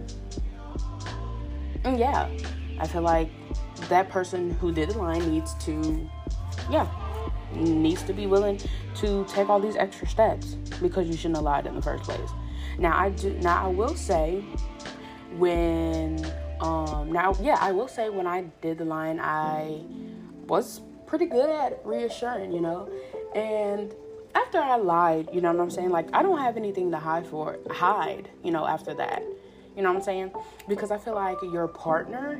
and 1.85 1.99
yeah, 1.99 2.27
I 2.79 2.87
feel 2.87 3.03
like 3.03 3.29
that 3.89 4.09
person 4.09 4.51
who 4.51 4.71
did 4.71 4.89
the 4.89 4.97
line 4.97 5.29
needs 5.29 5.53
to, 5.65 6.09
yeah, 6.69 6.87
needs 7.53 8.03
to 8.03 8.13
be 8.13 8.25
willing 8.25 8.59
to 8.95 9.23
take 9.25 9.49
all 9.49 9.59
these 9.59 9.75
extra 9.75 10.07
steps 10.07 10.55
because 10.81 11.07
you 11.07 11.15
shouldn't 11.15 11.37
have 11.37 11.43
lied 11.43 11.67
in 11.67 11.75
the 11.75 11.81
first 11.81 12.03
place. 12.03 12.29
Now 12.77 12.97
I 12.97 13.09
do 13.09 13.33
now 13.39 13.65
I 13.65 13.67
will 13.69 13.95
say 13.95 14.43
when 15.37 16.25
um 16.59 17.11
now 17.11 17.35
yeah, 17.41 17.57
I 17.61 17.71
will 17.71 17.87
say 17.87 18.09
when 18.09 18.27
I 18.27 18.41
did 18.61 18.79
the 18.79 18.85
line 18.85 19.19
I 19.21 19.81
was 20.47 20.81
pretty 21.05 21.27
good 21.27 21.49
at 21.49 21.79
reassuring, 21.85 22.51
you 22.51 22.61
know. 22.61 22.89
And 23.33 23.93
after 24.33 24.57
I 24.59 24.75
lied, 24.75 25.29
you 25.31 25.39
know 25.39 25.51
what 25.53 25.61
I'm 25.61 25.69
saying? 25.69 25.91
Like 25.91 26.09
I 26.13 26.21
don't 26.23 26.39
have 26.39 26.57
anything 26.57 26.91
to 26.91 26.97
hide 26.97 27.25
for 27.27 27.59
hide, 27.69 28.29
you 28.43 28.51
know, 28.51 28.65
after 28.65 28.93
that. 28.95 29.23
You 29.75 29.81
know 29.81 29.89
what 29.89 29.97
I'm 29.99 30.03
saying? 30.03 30.31
Because 30.67 30.91
I 30.91 30.97
feel 30.97 31.15
like 31.15 31.37
your 31.41 31.67
partner 31.67 32.39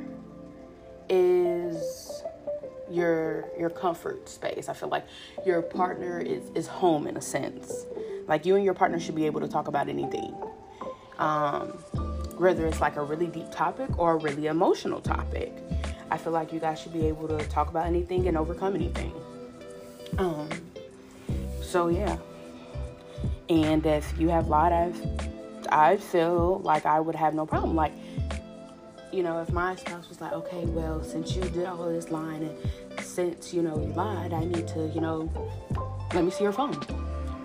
is 1.08 2.22
your 2.90 3.44
your 3.58 3.70
comfort 3.70 4.28
space. 4.28 4.68
I 4.68 4.72
feel 4.72 4.88
like 4.88 5.04
your 5.44 5.62
partner 5.62 6.20
is 6.20 6.50
is 6.54 6.66
home 6.66 7.06
in 7.06 7.16
a 7.16 7.20
sense. 7.20 7.86
Like 8.26 8.46
you 8.46 8.56
and 8.56 8.64
your 8.64 8.74
partner 8.74 8.98
should 8.98 9.14
be 9.14 9.26
able 9.26 9.40
to 9.40 9.48
talk 9.48 9.68
about 9.68 9.88
anything. 9.88 10.34
Um, 11.18 11.68
whether 12.38 12.66
it's 12.66 12.80
like 12.80 12.96
a 12.96 13.02
really 13.02 13.26
deep 13.26 13.50
topic 13.50 13.98
or 13.98 14.12
a 14.12 14.16
really 14.16 14.46
emotional 14.46 15.00
topic. 15.00 15.52
I 16.10 16.18
feel 16.18 16.32
like 16.32 16.52
you 16.52 16.60
guys 16.60 16.80
should 16.80 16.92
be 16.92 17.06
able 17.06 17.26
to 17.28 17.38
talk 17.48 17.68
about 17.68 17.86
anything 17.86 18.28
and 18.28 18.36
overcome 18.36 18.74
anything. 18.74 19.12
Um, 20.18 20.48
so 21.62 21.88
yeah. 21.88 22.16
And 23.48 23.84
if 23.86 24.18
you 24.18 24.28
have 24.28 24.48
lied, 24.48 24.94
I 25.70 25.96
feel 25.96 26.60
like 26.60 26.86
I 26.86 27.00
would 27.00 27.14
have 27.14 27.34
no 27.34 27.46
problem. 27.46 27.74
Like, 27.74 27.92
you 29.12 29.22
know, 29.22 29.40
if 29.40 29.50
my 29.50 29.74
spouse 29.76 30.08
was 30.08 30.20
like, 30.20 30.32
okay, 30.32 30.64
well, 30.66 31.02
since 31.02 31.34
you 31.34 31.42
did 31.42 31.66
all 31.66 31.88
this 31.88 32.10
lying 32.10 32.42
and 32.42 33.00
since, 33.04 33.54
you 33.54 33.62
know, 33.62 33.78
you 33.78 33.92
lied, 33.94 34.32
I 34.32 34.44
need 34.44 34.68
to, 34.68 34.90
you 34.94 35.00
know, 35.00 35.30
let 36.12 36.24
me 36.24 36.30
see 36.30 36.44
your 36.44 36.52
phone. 36.52 36.74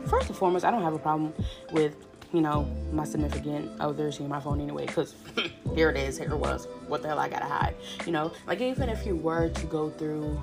First 0.08 0.28
and 0.28 0.38
foremost, 0.38 0.66
I 0.66 0.72
don't 0.72 0.82
have 0.82 0.94
a 0.94 1.00
problem 1.00 1.34
with, 1.72 1.96
you 2.34 2.42
know, 2.42 2.64
my 2.92 3.06
significant 3.06 3.80
other 3.80 4.12
seeing 4.12 4.30
my 4.30 4.40
phone 4.40 4.60
anyway, 4.60 4.86
because 4.86 5.16
here 5.76 5.90
it 5.90 5.98
is, 5.98 6.18
here 6.18 6.32
it 6.32 6.38
was. 6.38 6.68
What 6.88 7.02
the 7.02 7.10
hell 7.10 7.20
I 7.20 7.30
gotta 7.30 7.46
hide? 7.46 7.76
You 8.06 8.12
know, 8.12 8.32
like 8.48 8.60
even 8.62 8.90
if 8.90 9.06
you 9.06 9.16
were 9.16 9.50
to 9.50 9.66
go 9.68 9.90
through 9.92 10.42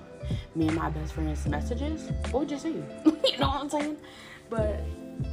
me 0.54 0.68
and 0.68 0.76
my 0.76 0.90
best 0.90 1.14
friend's 1.14 1.46
messages, 1.46 2.10
what 2.30 2.40
would 2.40 2.50
you 2.50 2.58
see? 2.58 2.68
you 3.04 3.38
know 3.38 3.48
what 3.48 3.60
I'm 3.60 3.70
saying? 3.70 3.96
But, 4.48 4.80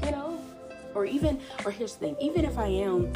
you 0.04 0.12
know, 0.12 0.35
or 0.96 1.06
even, 1.06 1.40
or 1.66 1.72
here's 1.72 1.94
the 1.96 2.00
thing, 2.00 2.16
even 2.20 2.46
if 2.46 2.58
I 2.58 2.68
am 2.68 3.12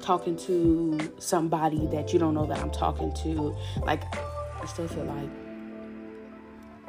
talking 0.00 0.36
to 0.36 1.12
somebody 1.18 1.86
that 1.86 2.12
you 2.12 2.18
don't 2.18 2.34
know 2.34 2.46
that 2.46 2.58
I'm 2.58 2.70
talking 2.70 3.12
to, 3.22 3.56
like, 3.82 4.02
I 4.14 4.66
still 4.66 4.86
feel 4.86 5.04
like 5.04 5.30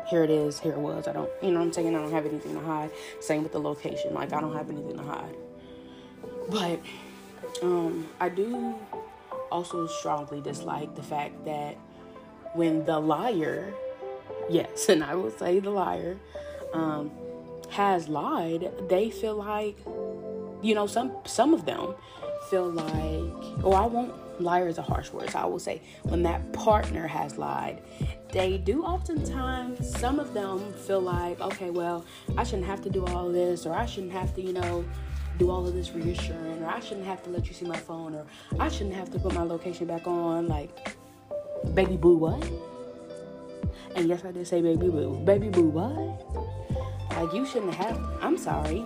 here 0.08 0.24
it 0.24 0.30
is, 0.30 0.60
here 0.60 0.74
it 0.74 0.80
was. 0.80 1.08
I 1.08 1.14
don't, 1.14 1.30
you 1.42 1.52
know 1.52 1.60
what 1.60 1.66
I'm 1.66 1.74
saying? 1.74 1.96
I 1.96 2.00
don't 2.00 2.12
have 2.12 2.26
anything 2.26 2.54
to 2.54 2.60
hide. 2.60 2.92
Same 3.22 3.42
with 3.42 3.54
the 3.54 3.60
location. 3.60 4.14
Like, 4.14 4.34
I 4.34 4.42
don't 4.42 4.54
have 4.54 4.70
anything 4.70 4.98
to 4.98 5.04
hide. 5.04 5.36
But, 6.50 6.82
um, 7.64 8.08
I 8.20 8.30
do 8.30 8.76
also 9.52 9.88
strongly 9.88 10.42
dislike 10.42 10.96
the 10.96 11.04
fact 11.04 11.46
that 11.46 11.78
when 12.54 12.86
the 12.86 13.00
liar, 13.00 13.74
yes, 14.50 14.90
and 14.90 15.04
I 15.04 15.16
will 15.16 15.32
say 15.32 15.60
the 15.60 15.72
liar, 15.72 16.18
um, 16.74 17.12
has 17.70 18.08
lied, 18.08 18.72
they 18.88 19.10
feel 19.10 19.36
like 19.36 19.78
you 20.66 20.74
know, 20.74 20.88
some 20.88 21.12
some 21.26 21.54
of 21.54 21.66
them 21.66 21.94
feel 22.50 22.70
like, 22.70 23.64
oh, 23.64 23.74
I 23.74 23.86
won't. 23.86 24.14
Liar 24.42 24.68
is 24.68 24.78
a 24.78 24.82
harsh 24.82 25.12
word, 25.14 25.30
so 25.30 25.40
I 25.40 25.46
will 25.46 25.60
say 25.60 25.82
when 26.04 26.22
that 26.24 26.52
partner 26.52 27.08
has 27.08 27.38
lied, 27.38 27.82
they 28.34 28.58
do 28.58 28.84
oftentimes. 28.84 29.98
Some 29.98 30.20
of 30.20 30.34
them 30.34 30.74
feel 30.74 31.00
like, 31.00 31.40
okay, 31.40 31.70
well, 31.70 32.04
I 32.38 32.44
shouldn't 32.44 32.68
have 32.68 32.82
to 32.82 32.90
do 32.90 33.06
all 33.06 33.30
this, 33.32 33.66
or 33.66 33.74
I 33.74 33.86
shouldn't 33.86 34.12
have 34.12 34.36
to, 34.36 34.42
you 34.42 34.52
know, 34.52 34.84
do 35.38 35.50
all 35.50 35.66
of 35.66 35.74
this 35.74 35.92
reassuring, 35.92 36.62
or 36.64 36.68
I 36.68 36.82
shouldn't 36.82 37.06
have 37.06 37.24
to 37.24 37.30
let 37.30 37.48
you 37.48 37.54
see 37.54 37.66
my 37.66 37.78
phone, 37.78 38.14
or 38.14 38.26
I 38.60 38.68
shouldn't 38.68 38.96
have 38.96 39.10
to 39.12 39.20
put 39.20 39.34
my 39.34 39.44
location 39.44 39.88
back 39.88 40.06
on. 40.06 40.50
Like, 40.50 40.98
baby 41.74 41.96
boo, 41.96 42.18
what? 42.18 42.44
And 43.96 44.10
yes, 44.10 44.26
I 44.26 44.32
did 44.32 44.46
say 44.48 44.62
baby 44.62 44.90
boo. 44.90 45.22
Baby 45.24 45.48
boo, 45.48 45.70
what? 45.70 47.16
Like, 47.18 47.34
you 47.34 47.46
shouldn't 47.46 47.76
have. 47.76 47.98
I'm 48.22 48.38
sorry. 48.38 48.86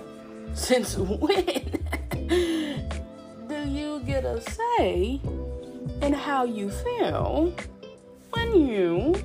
Since 0.53 0.97
when 0.97 1.45
do 3.47 3.67
you 3.67 4.01
get 4.05 4.25
a 4.25 4.41
say 4.41 5.21
in 6.01 6.13
how 6.13 6.43
you 6.43 6.69
feel 6.69 7.53
when 8.31 8.67
you 8.67 9.15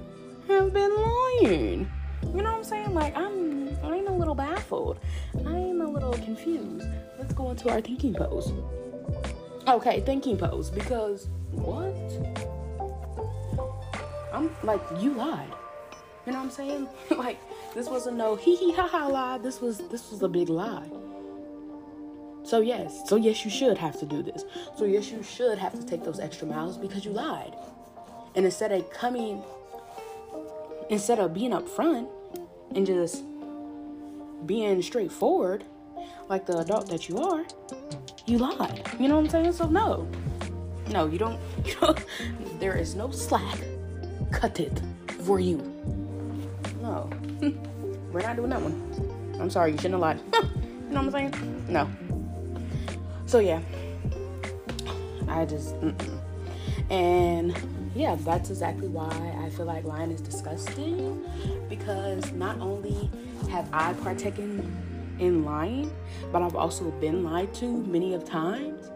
have 0.49 0.73
been 0.73 0.95
lying? 0.95 1.91
You 2.23 2.43
know 2.43 2.53
what 2.53 2.59
I'm 2.59 2.65
saying? 2.65 2.95
Like 2.95 3.17
I'm 3.17 3.77
I'm 3.85 4.07
a 4.07 4.17
little 4.17 4.35
baffled. 4.35 4.99
I'm 5.47 5.81
a 5.81 5.89
little 5.89 6.13
confused. 6.13 6.89
Let's 7.19 7.35
go 7.35 7.51
into 7.51 7.69
our 7.71 7.81
thinking 7.81 8.15
pose. 8.15 8.53
Okay, 9.67 10.01
thinking 10.01 10.37
pose 10.37 10.71
because 10.71 11.29
what? 11.53 11.95
I'm 14.33 14.51
like 14.63 14.81
you 15.01 15.13
lied. 15.15 15.49
You 16.27 16.33
know 16.33 16.39
what 16.39 16.45
I'm 16.45 16.51
saying? 16.51 16.89
like 17.17 17.39
this 17.75 17.89
wasn't 17.89 18.17
no 18.17 18.37
hee 18.37 18.57
hee 18.57 18.73
ha 18.73 18.87
ha 18.87 19.07
lie. 19.07 19.39
This 19.39 19.61
was 19.61 19.79
this 19.89 20.11
was 20.11 20.23
a 20.23 20.29
big 20.29 20.49
lie. 20.49 20.89
So, 22.45 22.61
yes, 22.61 23.09
so 23.09 23.17
yes, 23.17 23.45
you 23.45 23.51
should 23.51 23.79
have 23.79 23.99
to 24.01 24.07
do 24.07 24.23
this. 24.23 24.45
So, 24.77 24.85
yes, 24.85 25.11
you 25.11 25.23
should 25.23 25.59
have 25.59 25.73
to 25.73 25.85
take 25.85 26.05
those 26.05 26.21
extra 26.21 26.47
miles 26.47 26.77
because 26.77 27.05
you 27.05 27.11
lied. 27.11 27.55
And 28.35 28.45
instead 28.45 28.71
of 28.71 28.91
coming, 28.91 29.43
instead 30.91 31.19
of 31.19 31.33
being 31.33 31.53
upfront 31.53 32.09
and 32.75 32.87
just 32.87 33.23
being 34.45 34.83
straightforward, 34.83 35.65
like 36.29 36.45
the 36.45 36.59
adult 36.59 36.89
that 36.91 37.09
you 37.09 37.19
are, 37.19 37.45
you 38.27 38.39
lied. 38.39 38.87
You 38.99 39.09
know 39.09 39.17
what 39.17 39.25
I'm 39.25 39.31
saying? 39.31 39.53
So, 39.53 39.67
no, 39.67 40.07
no, 40.91 41.07
you 41.07 41.19
don't, 41.19 41.41
you 41.65 41.75
don't 41.81 42.05
there 42.61 42.77
is 42.77 42.95
no 42.95 43.11
slack. 43.11 43.59
Cut 44.33 44.61
it 44.61 44.83
for 45.23 45.41
you. 45.41 45.59
No, 46.83 47.09
we're 48.13 48.21
not 48.21 48.37
doing 48.37 48.51
that 48.51 48.61
one. 48.61 49.39
I'm 49.41 49.51
sorry, 49.51 49.73
you 49.73 49.79
shouldn't 49.79 49.95
have 49.95 50.01
lied. 50.01 50.21
you 50.35 50.95
know 50.95 51.03
what 51.03 51.15
I'm 51.15 51.33
saying? 51.33 51.65
No. 51.69 51.89
So 53.27 53.39
yeah, 53.39 53.61
I 55.29 55.45
just 55.45 55.75
mm-mm. 55.81 56.21
and 56.91 57.57
yeah, 57.95 58.17
that's 58.21 58.51
exactly 58.51 58.89
why 58.89 59.37
I 59.45 59.51
feel 59.51 59.67
like 59.67 59.85
lying 59.85 60.11
is 60.11 60.21
disgusting 60.21 61.25
because 61.69 62.33
not 62.33 62.59
only 62.61 63.11
have 63.51 63.69
I 63.73 63.93
partaken 63.95 65.17
in 65.19 65.45
lying, 65.45 65.93
but 66.33 66.43
I've 66.43 66.57
also 66.57 66.91
been 66.93 67.25
lied 67.25 67.55
to 67.55 67.67
many 67.67 68.15
of 68.15 68.25
times. 68.25 68.91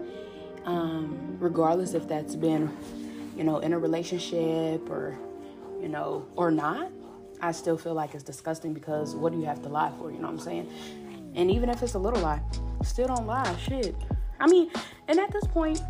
Um, 0.65 1.37
regardless 1.39 1.95
if 1.95 2.09
that's 2.09 2.35
been, 2.35 2.71
you 3.37 3.45
know, 3.45 3.59
in 3.59 3.73
a 3.73 3.79
relationship 3.79 4.91
or, 4.91 5.17
you 5.81 5.89
know, 5.89 6.27
or 6.37 6.51
not, 6.51 6.91
I 7.41 7.53
still 7.53 7.79
feel 7.79 7.95
like 7.95 8.15
it's 8.15 8.25
disgusting 8.25 8.75
because 8.75 9.15
what 9.15 9.33
do 9.33 9.39
you 9.39 9.47
have 9.47 9.63
to 9.63 9.69
lie 9.69 9.93
for? 9.99 10.11
You 10.11 10.19
know 10.19 10.27
what 10.27 10.35
I'm 10.35 10.41
saying? 10.41 10.71
And 11.35 11.51
even 11.51 11.71
if 11.71 11.83
it's 11.83 11.95
a 11.95 11.99
little 11.99 12.21
lie, 12.21 12.43
still 12.83 13.07
don't 13.07 13.27
lie. 13.27 13.57
Shit. 13.57 13.95
I 14.41 14.47
mean, 14.47 14.71
and 15.09 15.19
at 15.19 15.33
this 15.33 15.45
point, 15.47 15.81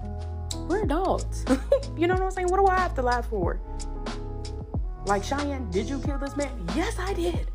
we're 0.68 0.82
adults. 0.82 1.44
you 1.96 2.06
know 2.06 2.14
what 2.14 2.22
I'm 2.22 2.30
saying? 2.30 2.48
What 2.48 2.58
do 2.58 2.66
I 2.66 2.78
have 2.78 2.94
to 2.94 3.02
lie 3.02 3.22
for? 3.22 3.60
Like 5.06 5.24
Cheyenne, 5.24 5.70
did 5.70 5.88
you 5.88 5.98
kill 6.00 6.18
this 6.18 6.36
man? 6.36 6.50
Yes, 6.74 6.98
I 6.98 7.14
did. 7.14 7.50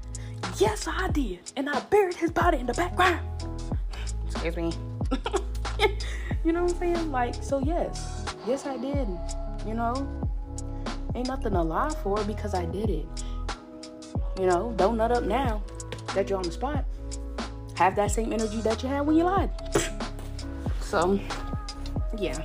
Yes, 0.57 0.87
I 0.87 1.09
did. 1.09 1.51
And 1.55 1.69
I 1.69 1.79
buried 1.81 2.15
his 2.15 2.31
body 2.31 2.57
in 2.57 2.65
the 2.65 2.73
background. 2.73 3.19
Excuse 4.25 4.55
me. 4.55 4.73
you 6.43 6.51
know 6.51 6.63
what 6.63 6.73
I'm 6.73 6.79
saying? 6.79 7.11
Like, 7.11 7.35
so 7.35 7.59
yes. 7.59 8.25
Yes, 8.47 8.65
I 8.65 8.77
did. 8.77 9.07
You 9.65 9.73
know? 9.73 9.93
Ain't 11.15 11.27
nothing 11.27 11.53
to 11.53 11.61
lie 11.61 11.93
for 12.01 12.23
because 12.23 12.53
I 12.53 12.65
did 12.65 12.89
it. 12.89 13.05
You 14.39 14.47
know, 14.47 14.73
don't 14.75 14.97
nut 14.97 15.11
up 15.11 15.23
now 15.23 15.61
that 16.15 16.29
you're 16.29 16.37
on 16.37 16.43
the 16.43 16.51
spot. 16.51 16.85
Have 17.75 17.95
that 17.95 18.11
same 18.11 18.33
energy 18.33 18.61
that 18.61 18.81
you 18.83 18.89
had 18.89 19.01
when 19.01 19.15
you 19.15 19.23
lied. 19.25 19.51
So, 20.93 21.19
yeah. 22.19 22.39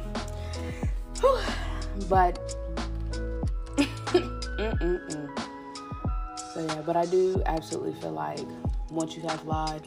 Whew. 1.20 1.38
But, 2.08 2.38
so 6.54 6.64
yeah, 6.64 6.82
but 6.86 6.96
I 6.96 7.04
do 7.10 7.42
absolutely 7.44 7.92
feel 8.00 8.12
like 8.12 8.46
once 8.90 9.16
you 9.16 9.22
have 9.22 9.44
lied, 9.44 9.86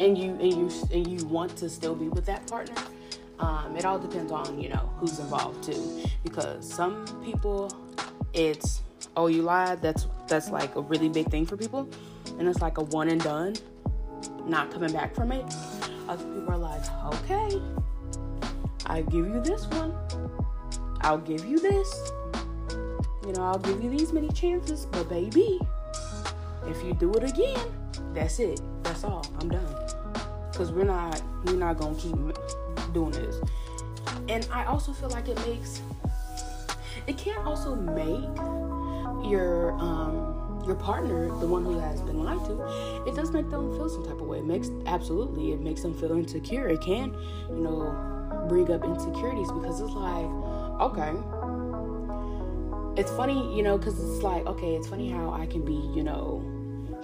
and 0.00 0.18
you 0.18 0.30
and 0.40 0.52
you 0.52 0.70
and 0.92 1.06
you 1.06 1.24
want 1.26 1.56
to 1.58 1.68
still 1.68 1.94
be 1.94 2.08
with 2.08 2.24
that 2.26 2.44
partner, 2.48 2.82
um, 3.38 3.76
it 3.76 3.84
all 3.84 3.98
depends 4.00 4.32
on 4.32 4.58
you 4.58 4.70
know 4.70 4.90
who's 4.98 5.20
involved 5.20 5.62
too. 5.62 6.02
Because 6.24 6.68
some 6.68 7.04
people, 7.22 7.70
it's 8.32 8.80
oh 9.16 9.28
you 9.28 9.42
lied. 9.42 9.80
That's 9.80 10.08
that's 10.26 10.50
like 10.50 10.74
a 10.74 10.80
really 10.80 11.10
big 11.10 11.30
thing 11.30 11.46
for 11.46 11.56
people, 11.56 11.88
and 12.38 12.48
it's 12.48 12.62
like 12.62 12.78
a 12.78 12.82
one 12.82 13.10
and 13.10 13.22
done, 13.22 13.54
not 14.46 14.72
coming 14.72 14.92
back 14.92 15.14
from 15.14 15.30
it. 15.30 15.44
Other 16.08 16.24
people 16.24 16.52
are 16.52 16.58
like, 16.58 16.82
okay, 17.14 17.60
I 18.86 19.02
give 19.02 19.26
you 19.26 19.40
this 19.40 19.66
one. 19.66 19.94
I'll 21.00 21.18
give 21.18 21.44
you 21.44 21.58
this. 21.58 22.12
You 23.26 23.32
know, 23.32 23.42
I'll 23.42 23.58
give 23.58 23.82
you 23.82 23.90
these 23.90 24.12
many 24.12 24.28
chances, 24.28 24.86
but 24.86 25.08
baby, 25.08 25.60
if 26.66 26.82
you 26.84 26.94
do 26.94 27.12
it 27.14 27.24
again, 27.24 27.58
that's 28.12 28.38
it. 28.38 28.60
That's 28.82 29.04
all. 29.04 29.24
I'm 29.40 29.48
done. 29.48 29.66
Cause 30.54 30.70
we're 30.70 30.84
not 30.84 31.20
we're 31.44 31.56
not 31.56 31.78
gonna 31.78 31.96
keep 31.96 32.14
doing 32.92 33.10
this. 33.10 33.36
And 34.28 34.46
I 34.52 34.64
also 34.66 34.92
feel 34.92 35.10
like 35.10 35.28
it 35.28 35.36
makes 35.46 35.80
it 37.06 37.18
can 37.18 37.36
also 37.46 37.74
make 37.74 38.36
your 39.28 39.72
um 39.72 40.43
your 40.66 40.76
partner, 40.76 41.28
the 41.38 41.46
one 41.46 41.64
who 41.64 41.78
has 41.78 42.00
been 42.02 42.22
lied 42.22 42.44
to, 42.46 43.04
it 43.06 43.14
does 43.14 43.30
make 43.30 43.50
them 43.50 43.76
feel 43.76 43.88
some 43.88 44.04
type 44.04 44.20
of 44.20 44.26
way. 44.26 44.38
It 44.38 44.44
makes 44.44 44.70
absolutely, 44.86 45.52
it 45.52 45.60
makes 45.60 45.82
them 45.82 45.94
feel 45.94 46.12
insecure. 46.12 46.68
It 46.68 46.80
can, 46.80 47.14
you 47.50 47.60
know, 47.60 48.46
bring 48.48 48.70
up 48.70 48.84
insecurities 48.84 49.50
because 49.52 49.80
it's 49.80 49.92
like, 49.92 50.26
okay, 50.80 51.12
it's 53.00 53.10
funny, 53.12 53.56
you 53.56 53.62
know, 53.62 53.78
because 53.78 53.98
it's 53.98 54.22
like, 54.22 54.46
okay, 54.46 54.74
it's 54.74 54.88
funny 54.88 55.10
how 55.10 55.30
I 55.30 55.46
can 55.46 55.64
be, 55.64 55.74
you 55.94 56.02
know, 56.02 56.42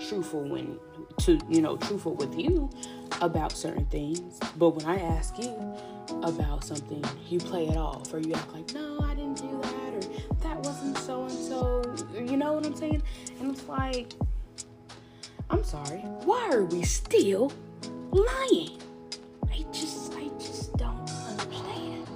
truthful 0.09 0.49
when 0.49 0.79
to, 1.19 1.39
you 1.49 1.61
know, 1.61 1.77
truthful 1.77 2.15
with 2.15 2.39
you 2.39 2.71
about 3.21 3.53
certain 3.53 3.85
things, 3.87 4.39
but 4.57 4.71
when 4.71 4.87
I 4.87 4.99
ask 5.01 5.39
you 5.39 5.55
about 6.23 6.65
something, 6.65 7.05
you 7.29 7.39
play 7.39 7.69
it 7.69 7.77
off 7.77 8.13
or 8.13 8.19
you 8.19 8.33
act 8.35 8.53
like, 8.53 8.73
no, 8.73 9.01
I 9.01 9.15
didn't 9.15 9.37
do 9.37 9.61
that 9.63 9.95
or 9.95 10.01
that 10.43 10.59
wasn't 10.59 10.97
so. 10.99 11.30
You 12.25 12.37
know 12.37 12.53
what 12.55 12.66
I'm 12.66 12.77
saying? 12.77 13.03
And 13.41 13.53
it's 13.53 13.66
like, 13.66 14.12
I'm 15.49 15.64
sorry. 15.64 15.99
Why 16.25 16.49
are 16.53 16.64
we 16.64 16.83
still 16.83 17.53
lying? 18.12 18.79
I 19.51 19.64
just, 19.73 20.14
I 20.14 20.29
just 20.39 20.77
don't 20.77 21.11
understand. 21.29 22.07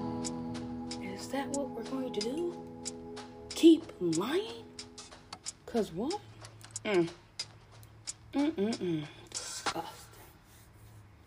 Is 1.02 1.28
that 1.28 1.48
what 1.50 1.70
we're 1.70 1.82
going 1.84 2.12
to 2.12 2.20
do? 2.20 2.56
Keep 3.50 3.92
lying? 4.00 4.64
Cause 5.66 5.92
what? 5.92 6.20
Mm. 6.84 7.08
Mm 8.34 8.52
mm 8.52 8.76
mm. 8.76 9.04
Disgusting. 9.30 9.82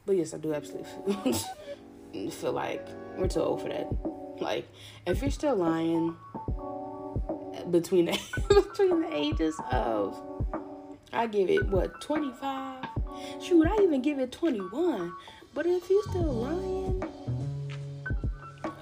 But 0.06 0.16
yes, 0.16 0.34
I 0.34 0.38
do 0.38 0.54
absolutely 0.54 1.34
feel, 2.14 2.30
feel 2.32 2.52
like 2.54 2.88
we're 3.18 3.28
too 3.28 3.42
old 3.42 3.62
for 3.62 3.70
that. 3.70 3.88
Like, 4.42 4.70
if 5.06 5.22
you're 5.22 5.32
still 5.32 5.56
lying 5.56 6.16
between 7.72 8.06
the 8.06 8.20
between 8.50 9.02
the 9.02 9.16
ages 9.16 9.56
of, 9.72 10.20
I 11.14 11.28
give 11.28 11.50
it 11.50 11.68
what 11.68 12.02
25. 12.02 12.86
Shoot, 13.42 13.68
I 13.68 13.76
even 13.82 14.02
give 14.02 14.20
it 14.20 14.32
21. 14.32 15.14
But 15.54 15.66
if 15.66 15.90
you're 15.90 16.04
still 16.04 16.34
lying 16.34 17.04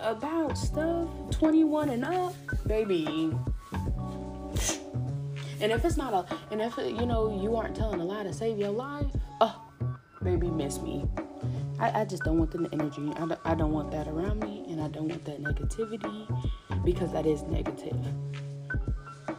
about 0.02 0.58
stuff 0.58 1.10
21 1.32 1.90
and 1.90 2.06
up, 2.06 2.36
baby. 2.68 3.34
And 5.62 5.72
if 5.72 5.86
it's 5.86 5.98
not 5.98 6.14
a, 6.14 6.38
and 6.52 6.62
if 6.62 6.78
you 6.78 7.06
know 7.06 7.42
you 7.42 7.56
aren't 7.56 7.76
telling 7.76 8.02
a 8.02 8.04
lie 8.04 8.24
to 8.24 8.34
save 8.34 8.60
your 8.60 8.72
life, 8.72 9.08
oh, 9.42 9.62
baby, 10.22 10.48
miss 10.48 10.80
me. 10.80 11.06
I, 11.80 12.02
I 12.02 12.06
just 12.06 12.24
don't 12.24 12.38
want 12.38 12.52
the 12.52 12.70
energy. 12.72 13.12
I 13.16 13.26
don't, 13.26 13.40
I 13.46 13.56
don't 13.56 13.72
want 13.72 13.92
that 13.92 14.08
around 14.08 14.42
me, 14.42 14.66
and 14.70 14.82
I 14.82 14.88
don't 14.90 15.08
want 15.08 15.26
that 15.26 15.42
negativity 15.42 16.84
because 16.84 17.12
that 17.14 17.26
is 17.26 17.42
negative. 17.44 17.98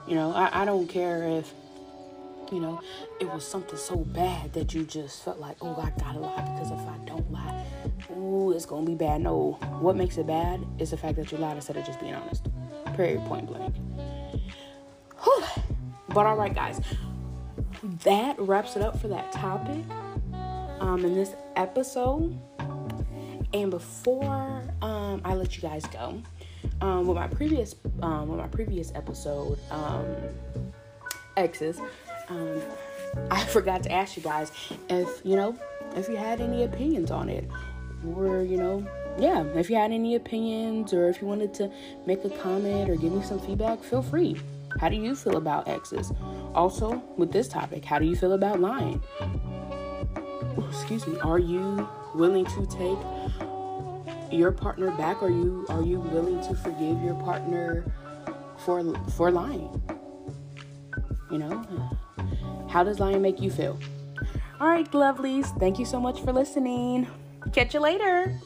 You 0.06 0.14
know, 0.14 0.32
I, 0.32 0.62
I 0.62 0.64
don't 0.64 0.86
care 0.86 1.24
if, 1.24 1.52
you 2.52 2.60
know, 2.60 2.80
it 3.20 3.28
was 3.28 3.44
something 3.46 3.76
so 3.76 3.96
bad 3.96 4.52
that 4.52 4.72
you 4.72 4.84
just 4.84 5.24
felt 5.24 5.38
like, 5.38 5.56
oh, 5.60 5.74
I 5.80 5.90
gotta 5.98 6.20
lie 6.20 6.42
because 6.42 6.70
if 6.70 6.78
I 6.78 6.96
don't 7.04 7.30
lie, 7.32 7.64
ooh, 8.16 8.52
it's 8.52 8.66
gonna 8.66 8.86
be 8.86 8.94
bad. 8.94 9.20
No, 9.20 9.58
what 9.80 9.96
makes 9.96 10.16
it 10.16 10.26
bad 10.26 10.64
is 10.78 10.90
the 10.90 10.96
fact 10.96 11.16
that 11.16 11.32
you 11.32 11.38
lied 11.38 11.56
instead 11.56 11.76
of 11.76 11.84
just 11.84 11.98
being 12.00 12.14
honest. 12.14 12.46
Period, 12.94 13.20
point 13.24 13.46
blank. 13.46 13.74
Whew. 15.24 15.44
But 16.10 16.26
all 16.26 16.36
right, 16.36 16.54
guys, 16.54 16.80
that 18.04 18.38
wraps 18.38 18.76
it 18.76 18.82
up 18.82 19.00
for 19.00 19.08
that 19.08 19.32
topic 19.32 19.84
um, 20.80 21.04
in 21.04 21.14
this 21.14 21.34
episode. 21.56 22.38
And 23.52 23.70
before 23.70 24.62
um, 24.82 25.20
I 25.24 25.34
let 25.34 25.56
you 25.56 25.62
guys 25.62 25.84
go, 25.86 26.22
um, 26.80 27.06
with 27.06 27.16
my 27.16 27.26
previous 27.28 27.74
um, 28.02 28.28
with 28.28 28.38
my 28.38 28.48
previous 28.48 28.92
episode, 28.94 29.58
um, 29.70 30.06
exes, 31.36 31.80
um, 32.28 32.60
I 33.30 33.44
forgot 33.46 33.82
to 33.84 33.92
ask 33.92 34.16
you 34.16 34.22
guys 34.22 34.50
if 34.88 35.20
you 35.24 35.36
know 35.36 35.56
if 35.96 36.08
you 36.08 36.16
had 36.16 36.40
any 36.40 36.64
opinions 36.64 37.10
on 37.10 37.28
it, 37.28 37.48
or 38.14 38.42
you 38.42 38.56
know, 38.56 38.86
yeah, 39.18 39.42
if 39.54 39.70
you 39.70 39.76
had 39.76 39.92
any 39.92 40.14
opinions, 40.14 40.92
or 40.92 41.08
if 41.08 41.20
you 41.20 41.26
wanted 41.26 41.54
to 41.54 41.70
make 42.06 42.24
a 42.24 42.30
comment 42.30 42.90
or 42.90 42.96
give 42.96 43.12
me 43.12 43.22
some 43.22 43.40
feedback, 43.40 43.82
feel 43.82 44.02
free. 44.02 44.36
How 44.80 44.90
do 44.90 44.96
you 44.96 45.14
feel 45.16 45.38
about 45.38 45.68
exes? 45.68 46.12
Also, 46.54 47.02
with 47.16 47.32
this 47.32 47.48
topic, 47.48 47.84
how 47.84 47.98
do 47.98 48.04
you 48.04 48.14
feel 48.14 48.32
about 48.32 48.60
lying? 48.60 49.02
excuse 50.68 51.06
me, 51.06 51.18
are 51.20 51.38
you 51.38 51.88
willing 52.14 52.44
to 52.44 52.66
take 52.66 52.98
your 54.32 54.52
partner 54.52 54.90
back? 54.92 55.22
Are 55.22 55.30
you 55.30 55.66
are 55.68 55.82
you 55.82 56.00
willing 56.00 56.40
to 56.48 56.54
forgive 56.54 57.02
your 57.02 57.14
partner 57.22 57.84
for 58.64 58.82
for 59.10 59.30
lying? 59.30 59.82
You 61.30 61.38
know, 61.38 61.64
how 62.68 62.84
does 62.84 63.00
lying 63.00 63.22
make 63.22 63.40
you 63.40 63.50
feel? 63.50 63.78
All 64.60 64.68
right, 64.68 64.90
lovelies, 64.92 65.46
thank 65.58 65.78
you 65.78 65.84
so 65.84 66.00
much 66.00 66.20
for 66.20 66.32
listening. 66.32 67.06
Catch 67.52 67.74
you 67.74 67.80
later. 67.80 68.40